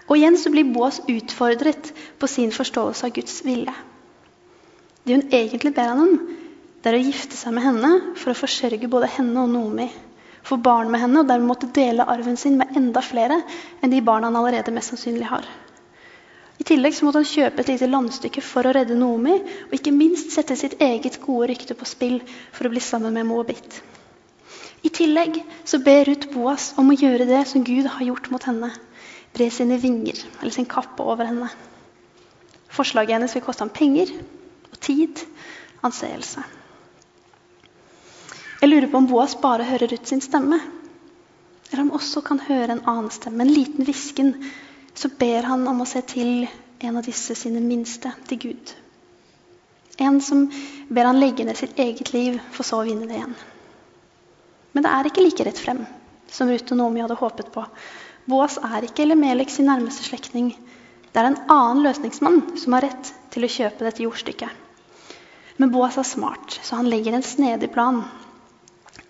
Og 0.06 0.16
igjen 0.16 0.38
så 0.38 0.50
blir 0.54 0.68
Boas 0.72 1.02
utfordret 1.10 1.92
på 2.18 2.30
sin 2.30 2.52
forståelse 2.54 3.06
av 3.08 3.14
Guds 3.14 3.42
vilje. 3.46 3.74
Det 5.06 5.14
hun 5.18 5.28
egentlig 5.34 5.74
ber 5.74 5.92
han 5.92 6.02
om, 6.02 6.16
det 6.82 6.90
er 6.92 6.98
å 6.98 7.06
gifte 7.06 7.38
seg 7.38 7.54
med 7.54 7.66
henne 7.66 7.92
for 8.18 8.32
å 8.32 8.38
forsørge 8.38 8.90
både 8.90 9.10
henne 9.10 9.42
og 9.42 9.52
Nomi. 9.52 9.88
Få 10.46 10.58
barn 10.62 10.90
med 10.92 11.02
henne 11.02 11.22
og 11.22 11.28
dermed 11.28 11.50
måtte 11.50 11.70
dele 11.74 12.06
arven 12.06 12.38
sin 12.38 12.58
med 12.60 12.74
enda 12.78 13.02
flere 13.02 13.40
enn 13.82 13.90
de 13.90 14.02
barna 14.06 14.30
han 14.30 14.38
allerede 14.38 14.74
mest 14.74 14.94
sannsynlig 14.94 15.26
har. 15.30 15.46
I 16.56 16.64
tillegg 16.64 16.94
så 16.96 17.04
måtte 17.04 17.20
han 17.20 17.28
kjøpe 17.28 17.60
et 17.62 17.70
lite 17.74 17.88
landstykke 17.90 18.42
for 18.44 18.66
å 18.66 18.72
redde 18.72 18.96
Noomi, 18.96 19.34
og 19.68 19.74
ikke 19.76 19.92
minst 19.92 20.32
sette 20.32 20.56
sitt 20.56 20.78
eget 20.80 21.20
gode 21.20 21.50
rykte 21.50 21.76
på 21.76 21.88
spill 21.88 22.20
for 22.54 22.66
å 22.66 22.72
bli 22.72 22.80
sammen 22.80 23.12
med 23.16 23.28
Moabit. 23.28 23.80
I 24.86 24.92
tillegg 24.94 25.40
så 25.66 25.80
ber 25.84 26.06
Ruth 26.08 26.30
Boas 26.32 26.70
om 26.80 26.92
å 26.92 26.96
gjøre 26.96 27.26
det 27.28 27.42
som 27.50 27.64
Gud 27.66 27.88
har 27.90 28.04
gjort 28.06 28.30
mot 28.32 28.44
henne. 28.48 28.70
Bre 29.36 29.50
sine 29.52 29.76
vinger, 29.82 30.20
eller 30.40 30.54
sin 30.54 30.68
kappe, 30.70 31.02
over 31.02 31.28
henne. 31.28 31.50
Forslaget 32.72 33.16
hennes 33.16 33.34
vil 33.36 33.44
koste 33.44 33.64
ham 33.64 33.72
penger, 33.74 34.12
og 34.70 34.78
tid, 34.80 35.20
anseelse. 35.84 36.44
Jeg 38.62 38.70
lurer 38.70 38.88
på 38.88 39.00
om 39.02 39.08
Boas 39.10 39.36
bare 39.42 39.66
hører 39.68 39.92
Ruth 39.92 40.08
sin 40.08 40.24
stemme. 40.24 40.60
Eller 41.70 41.82
om 41.82 41.90
han 41.90 41.98
også 41.98 42.22
kan 42.24 42.40
høre 42.46 42.76
en 42.76 42.86
annen 42.88 43.12
stemme, 43.12 43.44
en 43.44 43.52
liten 43.52 43.84
hvisken. 43.84 44.32
Så 44.96 45.10
ber 45.20 45.44
han 45.44 45.66
om 45.68 45.82
å 45.84 45.88
se 45.88 46.00
til 46.08 46.46
en 46.80 46.96
av 46.96 47.04
disse 47.04 47.36
sine 47.36 47.60
minste 47.60 48.12
til 48.28 48.40
Gud. 48.46 48.72
En 50.00 50.20
som 50.24 50.46
ber 50.88 51.08
han 51.08 51.20
legge 51.20 51.44
ned 51.44 51.56
sitt 51.56 51.78
eget 51.80 52.12
liv, 52.12 52.40
for 52.52 52.64
så 52.64 52.80
å 52.80 52.88
vinne 52.88 53.08
det 53.08 53.16
igjen. 53.18 53.36
Men 54.72 54.84
det 54.84 54.92
er 54.92 55.08
ikke 55.08 55.24
like 55.24 55.46
rett 55.46 55.60
frem 55.60 55.84
som 56.32 56.50
Ruth 56.50 56.74
og 56.74 56.80
Nomi 56.80 57.00
hadde 57.04 57.16
håpet 57.16 57.52
på. 57.54 57.64
Boas 58.28 58.58
er 58.58 58.84
ikke 58.84 59.04
Elimelek 59.06 59.52
sin 59.52 59.68
nærmeste 59.70 60.04
slektning. 60.04 60.50
Det 61.12 61.22
er 61.22 61.30
en 61.30 61.38
annen 61.52 61.84
løsningsmann 61.86 62.42
som 62.60 62.74
har 62.76 62.84
rett 62.88 63.12
til 63.32 63.46
å 63.46 63.52
kjøpe 63.52 63.86
dette 63.86 64.04
jordstykket. 64.04 64.64
Men 65.56 65.72
Boas 65.72 65.96
er 65.96 66.04
smart, 66.04 66.58
så 66.60 66.80
han 66.80 66.90
legger 66.92 67.16
en 67.16 67.24
snedig 67.24 67.70
plan. 67.72 68.02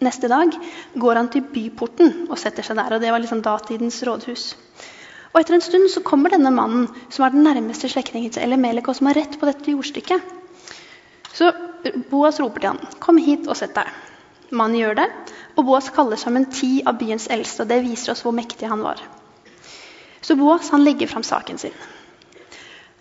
Neste 0.05 0.29
dag 0.31 0.53
går 0.95 1.19
han 1.19 1.31
til 1.33 1.47
byporten 1.51 2.29
og 2.29 2.39
setter 2.39 2.67
seg 2.67 2.79
der. 2.79 2.95
og 2.95 3.03
Det 3.03 3.11
var 3.11 3.23
liksom 3.23 3.43
datidens 3.43 4.03
rådhus. 4.07 4.53
Og 5.37 5.43
Etter 5.43 5.53
en 5.53 5.61
stund 5.61 5.91
så 5.93 6.01
kommer 6.01 6.33
denne 6.33 6.49
mannen, 6.49 6.87
som 7.13 7.27
er 7.27 7.35
den 7.35 7.45
nærmeste 7.45 7.91
slektningen 7.93 8.33
til 8.33 8.47
Elimelek, 8.47 8.87
og 8.89 8.97
som 8.97 9.11
har 9.11 9.19
rett 9.19 9.35
på 9.37 9.45
dette 9.45 9.69
jordstykket. 9.69 10.31
Så 11.37 11.51
Boas 12.09 12.41
roper 12.41 12.61
til 12.61 12.71
han, 12.71 12.81
'Kom 12.99 13.19
hit 13.21 13.47
og 13.47 13.57
sett 13.57 13.75
deg.' 13.75 13.93
Mannen 14.51 14.81
gjør 14.81 14.97
det, 14.97 15.11
og 15.57 15.67
Boas 15.67 15.91
kaller 15.91 16.17
sammen 16.17 16.47
ti 16.47 16.83
av 16.87 16.97
byens 16.99 17.29
eldste. 17.29 17.63
og 17.63 17.69
Det 17.69 17.83
viser 17.85 18.13
oss 18.13 18.23
hvor 18.23 18.33
mektig 18.33 18.69
han 18.69 18.81
var. 18.81 18.97
Så 20.23 20.37
Boas 20.37 20.71
han 20.71 20.85
legger 20.85 21.07
fram 21.07 21.23
saken 21.23 21.59
sin. 21.59 21.77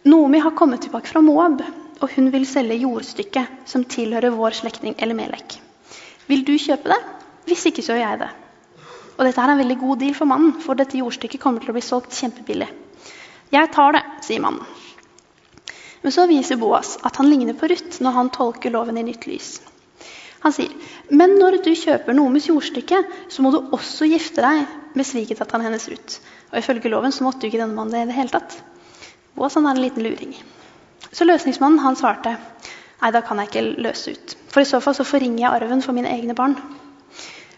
Nomi 0.04 0.40
har 0.40 0.52
kommet 0.52 0.82
tilbake 0.82 1.08
fra 1.08 1.22
Moab, 1.22 1.62
og 2.02 2.10
hun 2.16 2.32
vil 2.32 2.46
selge 2.46 2.76
jordstykket 2.76 3.48
som 3.66 3.86
tilhører 3.86 4.36
vår 4.36 4.52
slektning 4.52 4.96
Elimelek. 4.98 5.62
Vil 6.28 6.44
du 6.44 6.58
kjøpe 6.58 6.90
det? 6.90 7.04
Hvis 7.46 7.66
ikke, 7.66 7.82
så 7.82 7.94
gjør 7.94 8.10
jeg 8.10 8.20
det. 8.20 8.45
Og 9.16 9.24
dette 9.24 9.42
er 9.42 9.54
en 9.54 9.62
veldig 9.62 9.78
god 9.80 10.02
deal 10.02 10.16
for 10.18 10.28
mannen, 10.30 10.58
for 10.64 10.76
dette 10.76 11.00
jordstykket 11.00 11.42
kommer 11.42 11.64
til 11.64 11.72
å 11.72 11.76
bli 11.78 11.84
solgt 11.86 12.16
kjempebillig. 12.18 12.68
Jeg 13.54 13.72
tar 13.72 13.96
det, 13.96 14.04
sier 14.26 14.44
mannen. 14.44 14.66
Men 16.04 16.14
så 16.14 16.28
viser 16.30 16.60
Boas 16.62 16.98
at 17.08 17.16
han 17.18 17.30
ligner 17.32 17.56
på 17.58 17.70
Ruth 17.72 18.02
når 18.04 18.14
han 18.18 18.34
tolker 18.34 18.74
loven 18.74 19.00
i 19.02 19.06
nytt 19.08 19.26
lys. 19.30 19.56
Han 20.44 20.54
sier, 20.54 20.74
men 21.10 21.40
når 21.40 21.58
du 21.66 21.72
kjøper 21.74 22.14
Noomis 22.14 22.52
jordstykke, 22.52 23.00
så 23.34 23.42
må 23.42 23.50
du 23.54 23.72
også 23.74 24.06
gifte 24.12 24.44
deg 24.46 24.68
med 24.94 25.08
svigerdatteren 25.08 25.66
hennes 25.66 25.88
Ruth. 25.90 26.20
Og 26.52 26.60
ifølge 26.60 26.92
loven 26.94 27.16
så 27.16 27.26
måtte 27.26 27.48
jo 27.48 27.54
ikke 27.54 27.64
denne 27.64 27.74
mannen 27.74 27.96
det 27.96 28.04
i 28.04 28.12
det 28.12 28.20
hele 28.20 28.36
tatt. 28.36 28.60
Boas 29.34 29.58
han 29.58 29.66
er 29.66 29.74
en 29.74 29.82
liten 29.82 30.06
luring. 30.06 30.36
Så 31.10 31.26
løsningsmannen 31.26 31.82
han 31.82 31.98
svarte 31.98 32.36
nei, 32.36 33.10
da 33.12 33.24
kan 33.26 33.42
jeg 33.42 33.50
ikke 33.50 33.66
løse 33.88 34.14
ut. 34.14 34.36
For 34.52 34.62
i 34.62 34.70
så 34.70 34.80
fall 34.84 34.96
så 34.98 35.08
forringer 35.08 35.48
jeg 35.48 35.64
arven 35.64 35.82
for 35.82 35.98
mine 35.98 36.12
egne 36.14 36.38
barn. 36.38 36.60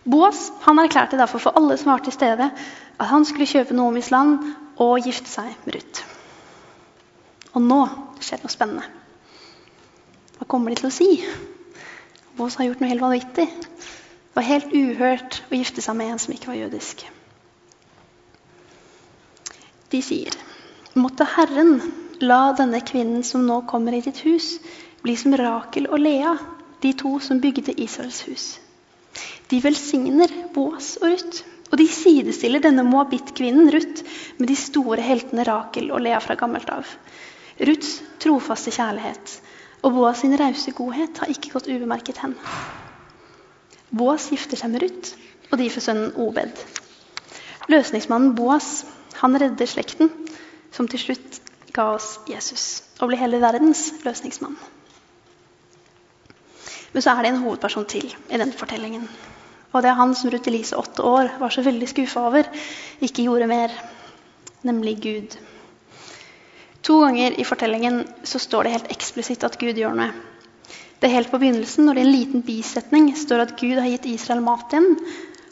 Boas 0.08 0.52
han 0.64 0.80
erklærte 0.80 1.20
derfor 1.20 1.44
for 1.44 1.60
alle 1.60 1.76
som 1.78 1.92
var 1.92 2.04
til 2.04 2.16
stede, 2.16 2.52
at 3.00 3.10
han 3.12 3.26
skulle 3.28 3.50
kjøpe 3.50 3.76
Noomis 3.76 4.12
land 4.12 4.40
og 4.80 5.04
gifte 5.04 5.30
seg 5.30 5.52
med 5.66 5.76
Ruth. 5.76 6.06
Og 7.58 7.64
nå 7.66 7.82
skjer 8.22 8.40
det 8.40 8.48
noe 8.48 8.54
spennende. 8.54 8.86
Hva 10.38 10.48
kommer 10.48 10.72
de 10.72 10.80
til 10.80 10.90
å 10.90 10.94
si? 10.94 11.10
Boas 12.38 12.56
har 12.56 12.68
gjort 12.68 12.84
noe 12.84 12.92
helt 12.92 13.04
vanvittig. 13.04 13.48
Det 13.50 14.38
var 14.38 14.46
helt 14.46 14.74
uhørt 14.78 15.40
å 15.50 15.58
gifte 15.58 15.82
seg 15.82 15.98
med 15.98 16.14
en 16.14 16.22
som 16.22 16.36
ikke 16.36 16.52
var 16.52 16.60
jødisk. 16.60 17.08
De 19.90 20.02
sier, 20.04 20.36
måtte 21.00 21.26
Herren 21.38 21.80
la 22.22 22.52
denne 22.58 22.84
kvinnen 22.86 23.24
som 23.26 23.46
nå 23.48 23.62
kommer 23.70 23.96
i 23.96 24.04
ditt 24.06 24.20
hus, 24.28 24.58
bli 25.02 25.16
som 25.18 25.36
Rakel 25.40 25.88
og 25.90 26.00
Lea, 26.04 26.36
de 26.84 26.94
to 26.94 27.18
som 27.24 27.42
bygde 27.42 27.74
Israels 27.82 28.22
hus. 28.28 28.48
De 29.52 29.60
velsigner 29.64 30.32
Boas 30.56 30.96
og 31.02 31.12
Ruth, 31.14 31.44
og 31.72 31.78
de 31.82 31.88
sidestiller 31.92 32.64
denne 32.64 32.86
moabittkvinnen 32.88 33.72
Ruth 33.74 34.06
med 34.38 34.48
de 34.52 34.56
store 34.60 35.04
heltene 35.04 35.46
Rakel 35.48 35.92
og 35.92 36.04
Lea 36.04 36.20
fra 36.24 36.38
gammelt 36.40 36.70
av. 36.72 36.88
Ruths 37.60 37.98
trofaste 38.24 38.72
kjærlighet 38.76 39.40
og 39.86 39.94
Boas 39.96 40.22
sin 40.24 40.36
rause 40.40 40.74
godhet 40.76 41.20
har 41.22 41.32
ikke 41.32 41.54
gått 41.54 41.70
ubemerket 41.70 42.20
hen. 42.24 42.36
Boas 43.94 44.30
gifter 44.34 44.60
seg 44.60 44.74
med 44.74 44.84
Ruth, 44.84 45.14
og 45.52 45.60
de 45.62 45.70
får 45.72 45.86
sønnen 45.86 46.16
Obed. 46.20 46.64
Løsningsmannen 47.72 48.34
Boas 48.36 48.86
han 49.22 49.38
redder 49.40 49.70
slekten, 49.70 50.12
som 50.72 50.90
til 50.92 51.02
slutt 51.02 51.40
ga 51.76 51.92
oss 51.96 52.18
Jesus 52.30 52.84
og 53.00 53.12
ble 53.12 53.20
hele 53.22 53.40
verdens 53.42 53.90
løsningsmann. 54.06 54.58
Men 56.94 57.04
så 57.04 57.14
er 57.14 57.24
det 57.24 57.34
en 57.34 57.42
hovedperson 57.44 57.86
til 57.90 58.08
i 58.08 58.40
den 58.40 58.54
fortellingen. 58.56 59.08
Og 59.74 59.84
det 59.84 59.92
er 59.92 60.00
han 60.00 60.16
som 60.16 60.32
Ruth 60.32 60.50
Elise, 60.50 60.78
åtte 60.78 61.04
år, 61.04 61.34
var 61.40 61.52
så 61.54 61.62
veldig 61.66 61.90
skuffa 61.92 62.24
over 62.30 62.48
ikke 63.04 63.28
gjorde 63.28 63.50
mer, 63.52 63.74
nemlig 64.66 64.96
Gud. 65.04 65.36
To 66.88 67.02
ganger 67.04 67.36
i 67.40 67.46
fortellingen 67.46 68.06
så 68.24 68.40
står 68.40 68.64
det 68.64 68.74
helt 68.78 68.92
eksplisitt 68.96 69.44
at 69.44 69.58
Gud 69.60 69.78
gjør 69.78 69.98
noe. 69.98 70.14
Det 70.98 71.10
er 71.10 71.18
helt 71.20 71.30
på 71.30 71.38
begynnelsen, 71.38 71.86
når 71.86 71.98
det 71.98 72.04
i 72.04 72.08
en 72.08 72.16
liten 72.16 72.46
bisetning 72.46 73.12
står 73.18 73.44
at 73.44 73.58
Gud 73.60 73.78
har 73.78 73.90
gitt 73.92 74.08
Israel 74.10 74.42
mat 74.42 74.72
igjen. 74.74 74.96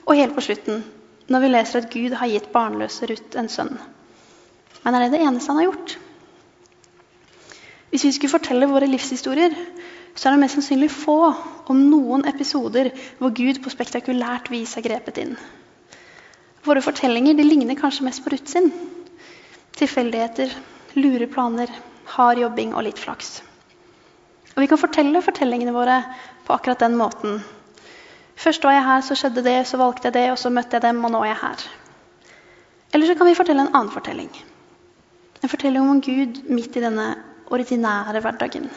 Og 0.08 0.18
helt 0.18 0.34
på 0.34 0.42
slutten, 0.42 0.82
når 1.30 1.44
vi 1.44 1.52
leser 1.52 1.82
at 1.82 1.92
Gud 1.94 2.16
har 2.18 2.32
gitt 2.32 2.50
barnløse 2.54 3.10
Ruth 3.12 3.38
en 3.38 3.52
sønn. 3.52 3.76
Men 4.86 4.96
er 4.96 5.06
det 5.06 5.18
det 5.18 5.22
eneste 5.26 5.52
han 5.52 5.60
har 5.62 5.68
gjort? 5.68 5.98
Hvis 7.92 8.08
vi 8.08 8.14
skulle 8.16 8.34
fortelle 8.34 8.70
våre 8.70 8.90
livshistorier, 8.90 9.54
så 10.16 10.30
er 10.30 10.36
det 10.36 10.42
mest 10.46 10.56
sannsynlig 10.56 10.90
få, 10.94 11.20
om 11.68 11.82
noen 11.90 12.24
episoder, 12.30 12.92
hvor 13.20 13.34
Gud 13.36 13.60
på 13.64 13.72
spektakulært 13.74 14.48
vis 14.54 14.76
har 14.78 14.86
grepet 14.86 15.20
inn. 15.20 15.34
Våre 16.66 16.82
fortellinger 16.82 17.36
de 17.38 17.46
ligner 17.46 17.78
kanskje 17.78 18.06
mest 18.08 18.24
på 18.24 18.32
Ruth 18.34 18.50
sin. 18.50 18.72
Tilfeldigheter, 19.76 20.54
lure 20.96 21.28
planer, 21.28 21.70
hard 22.16 22.40
jobbing 22.40 22.72
og 22.74 22.88
litt 22.88 23.02
flaks. 23.02 23.42
Og 24.56 24.64
Vi 24.64 24.70
kan 24.72 24.80
fortelle 24.80 25.22
fortellingene 25.22 25.76
våre 25.76 26.00
på 26.48 26.56
akkurat 26.56 26.80
den 26.80 26.96
måten 26.98 27.42
Først 28.36 28.64
var 28.64 28.76
jeg 28.76 28.84
her, 28.84 29.02
så 29.02 29.16
skjedde 29.16 29.44
det, 29.46 29.60
så 29.68 29.78
valgte 29.80 30.10
jeg 30.10 30.14
det, 30.18 30.26
og 30.32 30.40
så 30.40 30.50
møtte 30.52 30.76
jeg 30.76 30.84
dem, 30.84 30.98
og 31.08 31.12
nå 31.14 31.22
er 31.24 31.30
jeg 31.32 31.38
her. 31.40 31.62
Eller 32.94 33.08
så 33.08 33.16
kan 33.16 33.30
vi 33.30 33.38
fortelle 33.38 33.64
en 33.64 33.72
annen 33.72 33.92
fortelling. 33.94 34.28
En 35.42 35.52
fortelling 35.52 35.88
om 35.90 36.02
Gud 36.04 36.42
midt 36.52 36.76
i 36.76 36.84
denne 36.84 37.08
ordinære 37.48 38.22
hverdagen. 38.26 38.68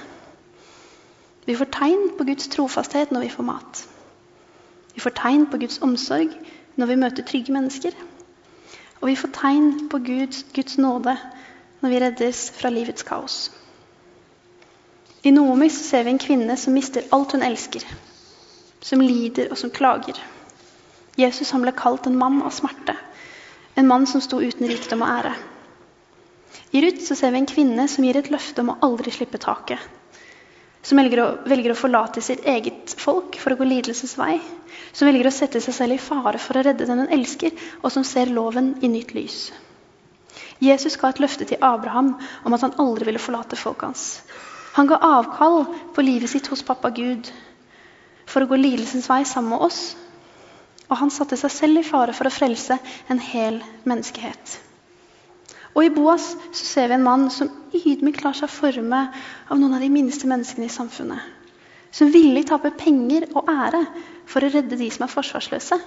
Vi 1.48 1.56
får 1.56 1.70
tegn 1.72 2.10
på 2.18 2.26
Guds 2.28 2.50
trofasthet 2.52 3.12
når 3.14 3.24
vi 3.24 3.32
får 3.32 3.46
mat. 3.48 3.82
Vi 4.94 5.00
får 5.00 5.16
tegn 5.16 5.46
på 5.48 5.60
Guds 5.62 5.80
omsorg 5.82 6.34
når 6.76 6.90
vi 6.90 6.98
møter 7.00 7.24
trygge 7.24 7.54
mennesker. 7.56 7.96
Og 9.00 9.08
vi 9.08 9.16
får 9.16 9.32
tegn 9.32 9.88
på 9.88 10.02
Guds, 10.04 10.44
Guds 10.52 10.76
nåde 10.78 11.16
når 11.80 11.94
vi 11.94 12.02
reddes 12.02 12.42
fra 12.58 12.68
livets 12.74 13.06
kaos. 13.06 13.38
I 15.24 15.32
Noomi 15.32 15.70
ser 15.72 16.04
vi 16.04 16.12
en 16.12 16.20
kvinne 16.22 16.56
som 16.56 16.76
mister 16.76 17.08
alt 17.12 17.32
hun 17.32 17.46
elsker 17.46 17.86
som 18.80 19.00
lider 19.02 19.50
og 19.50 19.58
som 19.58 19.72
klager. 19.74 20.18
Jesus 21.18 21.50
han 21.50 21.64
ble 21.64 21.74
kalt 21.76 22.06
en 22.06 22.18
mann 22.18 22.40
av 22.46 22.54
smerte, 22.54 22.94
en 23.74 23.88
mann 23.90 24.06
som 24.06 24.22
sto 24.22 24.40
uten 24.40 24.68
rikdom 24.70 25.02
og 25.02 25.10
ære. 25.10 25.34
I 26.72 26.82
Ruth 26.84 27.14
ser 27.14 27.32
vi 27.32 27.40
en 27.42 27.50
kvinne 27.50 27.88
som 27.90 28.04
gir 28.04 28.18
et 28.18 28.30
løfte 28.30 28.62
om 28.62 28.74
å 28.74 28.78
aldri 28.86 29.12
slippe 29.14 29.40
taket. 29.42 29.80
Som 30.82 31.00
velger 31.00 31.20
å, 31.22 31.28
velger 31.50 31.74
å 31.74 31.78
forlate 31.78 32.22
sitt 32.24 32.44
eget 32.46 32.94
folk 33.00 33.36
for 33.42 33.52
å 33.52 33.58
gå 33.58 33.66
lidelsens 33.66 34.14
vei. 34.18 34.38
Som 34.92 35.08
velger 35.10 35.28
å 35.28 35.34
sette 35.34 35.60
seg 35.60 35.74
selv 35.74 35.96
i 35.96 36.02
fare 36.02 36.40
for 36.42 36.58
å 36.58 36.62
redde 36.64 36.86
den 36.86 37.02
hun 37.02 37.14
elsker, 37.18 37.54
og 37.82 37.92
som 37.92 38.06
ser 38.06 38.30
loven 38.32 38.76
i 38.82 38.90
nytt 38.92 39.14
lys. 39.16 39.48
Jesus 40.62 40.96
ga 40.98 41.10
et 41.12 41.20
løfte 41.22 41.46
til 41.46 41.60
Abraham 41.62 42.14
om 42.44 42.54
at 42.54 42.64
han 42.66 42.78
aldri 42.82 43.06
ville 43.08 43.22
forlate 43.22 43.58
folket 43.58 43.90
hans. 43.90 44.06
Han 44.78 44.90
ga 44.90 45.00
avkall 45.02 45.64
på 45.94 46.04
livet 46.06 46.30
sitt 46.30 46.46
hos 46.50 46.62
pappa 46.66 46.90
Gud 46.94 47.30
for 48.28 48.44
å 48.44 48.50
gå 48.50 48.58
lidelsens 48.58 49.08
vei 49.10 49.24
sammen 49.26 49.54
med 49.54 49.64
oss. 49.66 49.80
Og 50.88 50.96
han 51.00 51.12
satte 51.12 51.36
seg 51.36 51.52
selv 51.52 51.82
i 51.82 51.86
fare 51.86 52.14
for 52.16 52.28
å 52.28 52.32
frelse 52.32 52.78
en 53.10 53.20
hel 53.22 53.60
menneskehet. 53.88 54.67
Og 55.74 55.84
i 55.84 55.92
Boas 55.92 56.30
ser 56.56 56.88
vi 56.88 56.96
en 56.96 57.04
mann 57.04 57.28
som 57.32 57.50
ydmykt 57.76 58.24
lar 58.24 58.36
seg 58.36 58.50
forme 58.50 59.02
av 59.48 59.58
noen 59.58 59.76
av 59.76 59.84
de 59.84 59.90
minste 59.92 60.28
menneskene 60.30 60.68
i 60.68 60.72
samfunnet. 60.72 61.20
Som 61.94 62.12
villig 62.12 62.46
taper 62.48 62.76
penger 62.76 63.28
og 63.34 63.48
ære 63.48 63.84
for 64.28 64.44
å 64.44 64.50
redde 64.52 64.78
de 64.80 64.88
som 64.92 65.06
er 65.06 65.12
forsvarsløse. 65.12 65.78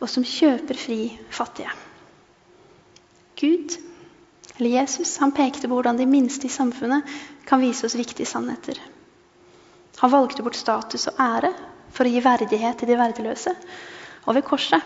Og 0.00 0.08
som 0.08 0.24
kjøper 0.26 0.78
fri 0.80 1.00
fattige. 1.34 1.72
Gud, 3.40 3.76
eller 4.58 4.80
Jesus, 4.80 5.16
han 5.20 5.34
pekte 5.36 5.68
på 5.68 5.76
hvordan 5.76 6.00
de 6.00 6.08
minste 6.08 6.48
i 6.48 6.52
samfunnet 6.52 7.08
kan 7.48 7.62
vise 7.62 7.86
oss 7.86 7.98
viktige 7.98 8.28
sannheter. 8.28 8.80
Han 10.00 10.12
valgte 10.12 10.44
bort 10.44 10.56
status 10.56 11.08
og 11.10 11.20
ære 11.20 11.52
for 11.92 12.06
å 12.06 12.12
gi 12.12 12.24
verdighet 12.24 12.80
til 12.80 12.90
de 12.90 12.98
verdeløse. 13.00 13.54
Og 14.26 14.36
ved 14.36 14.46
korset 14.46 14.84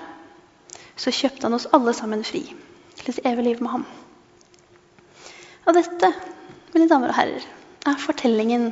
så 0.96 1.10
kjøpte 1.14 1.46
han 1.46 1.58
oss 1.58 1.70
alle 1.74 1.94
sammen 1.94 2.22
fri 2.26 2.44
til 2.98 3.12
et 3.12 3.26
evig 3.30 3.44
liv 3.48 3.62
med 3.64 3.74
ham. 3.74 3.84
Og 5.64 5.76
dette, 5.76 6.10
mine 6.74 6.88
damer 6.90 7.12
og 7.12 7.18
herrer, 7.18 7.44
er 7.84 8.00
fortellingen 8.00 8.70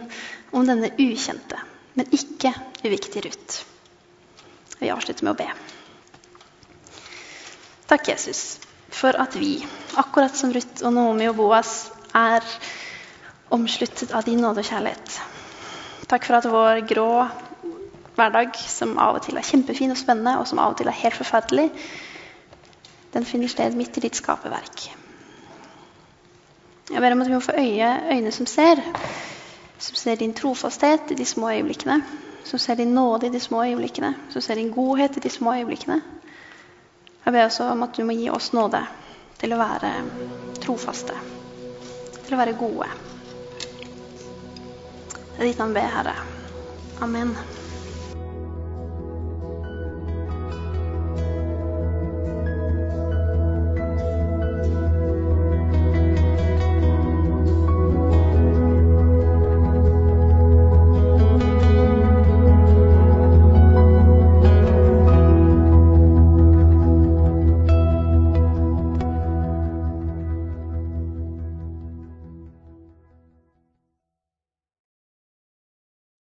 om 0.53 0.67
denne 0.69 0.93
ukjente, 1.01 1.59
men 1.97 2.09
ikke 2.13 2.53
uviktige 2.85 3.27
Ruth. 3.27 3.63
Vi 4.81 4.91
avslutter 4.93 5.25
med 5.25 5.35
å 5.35 5.41
be. 5.41 5.49
Takk, 7.93 8.09
Jesus, 8.09 8.59
for 8.93 9.17
at 9.21 9.37
vi, 9.37 9.59
akkurat 10.01 10.37
som 10.37 10.53
Ruth 10.55 10.85
og 10.85 10.95
Naomi 10.97 11.29
og 11.31 11.37
Boas, 11.41 11.91
er 12.17 12.45
omsluttet 13.53 14.13
av 14.17 14.25
din 14.25 14.41
nåde 14.41 14.65
og 14.65 14.69
kjærlighet. 14.69 15.19
Takk 16.09 16.29
for 16.29 16.39
at 16.39 16.49
vår 16.49 16.83
grå 16.89 17.11
hverdag, 18.17 18.57
som 18.69 18.97
av 19.01 19.19
og 19.19 19.27
til 19.27 19.39
er 19.41 19.47
kjempefin 19.47 19.93
og 19.95 20.01
spennende, 20.01 20.39
og 20.41 20.49
som 20.49 20.61
av 20.61 20.75
og 20.75 20.81
til 20.81 20.91
er 20.91 20.99
helt 21.03 21.17
forferdelig, 21.17 21.69
den 23.13 23.25
finner 23.25 23.49
sted 23.49 23.77
midt 23.77 23.97
i 23.97 24.05
ditt 24.07 24.17
skaperverk. 24.17 24.87
Jeg 26.93 27.01
ber 27.01 27.15
om 27.15 27.23
at 27.23 27.29
vi 27.29 27.35
må 27.35 27.41
få 27.41 27.55
øye, 27.59 27.91
øyne 28.13 28.33
som 28.33 28.47
ser, 28.47 28.81
som 29.79 29.95
ser 29.95 30.15
din 30.21 30.35
trofasthet 30.35 31.11
i 31.11 31.15
de 31.15 31.25
små 31.25 31.51
øyeblikkene, 31.51 32.03
som 32.45 32.59
ser 32.59 32.75
din 32.75 32.95
nåde 32.95 33.27
i 33.27 33.31
de 33.31 33.41
små 33.41 33.65
øyeblikkene, 33.65 34.15
som 34.31 34.43
ser 34.43 34.55
din 34.55 34.73
godhet 34.73 35.17
i 35.17 35.21
de 35.21 35.31
små 35.31 35.55
øyeblikkene. 35.55 36.03
Jeg 37.25 37.33
ber 37.33 37.45
også 37.45 37.65
om 37.65 37.83
at 37.83 37.97
du 37.97 38.05
må 38.05 38.13
gi 38.13 38.29
oss 38.31 38.53
nåde 38.53 38.83
til 39.39 39.55
å 39.55 39.63
være 39.63 39.95
trofaste, 40.63 41.17
til 42.27 42.35
å 42.35 42.43
være 42.43 42.59
gode. 42.59 42.91
Det 45.33 45.41
er 45.41 45.49
ditt 45.49 45.59
navn 45.59 45.75
ber, 45.75 45.91
Herre. 45.97 46.17
Amen. 47.01 47.37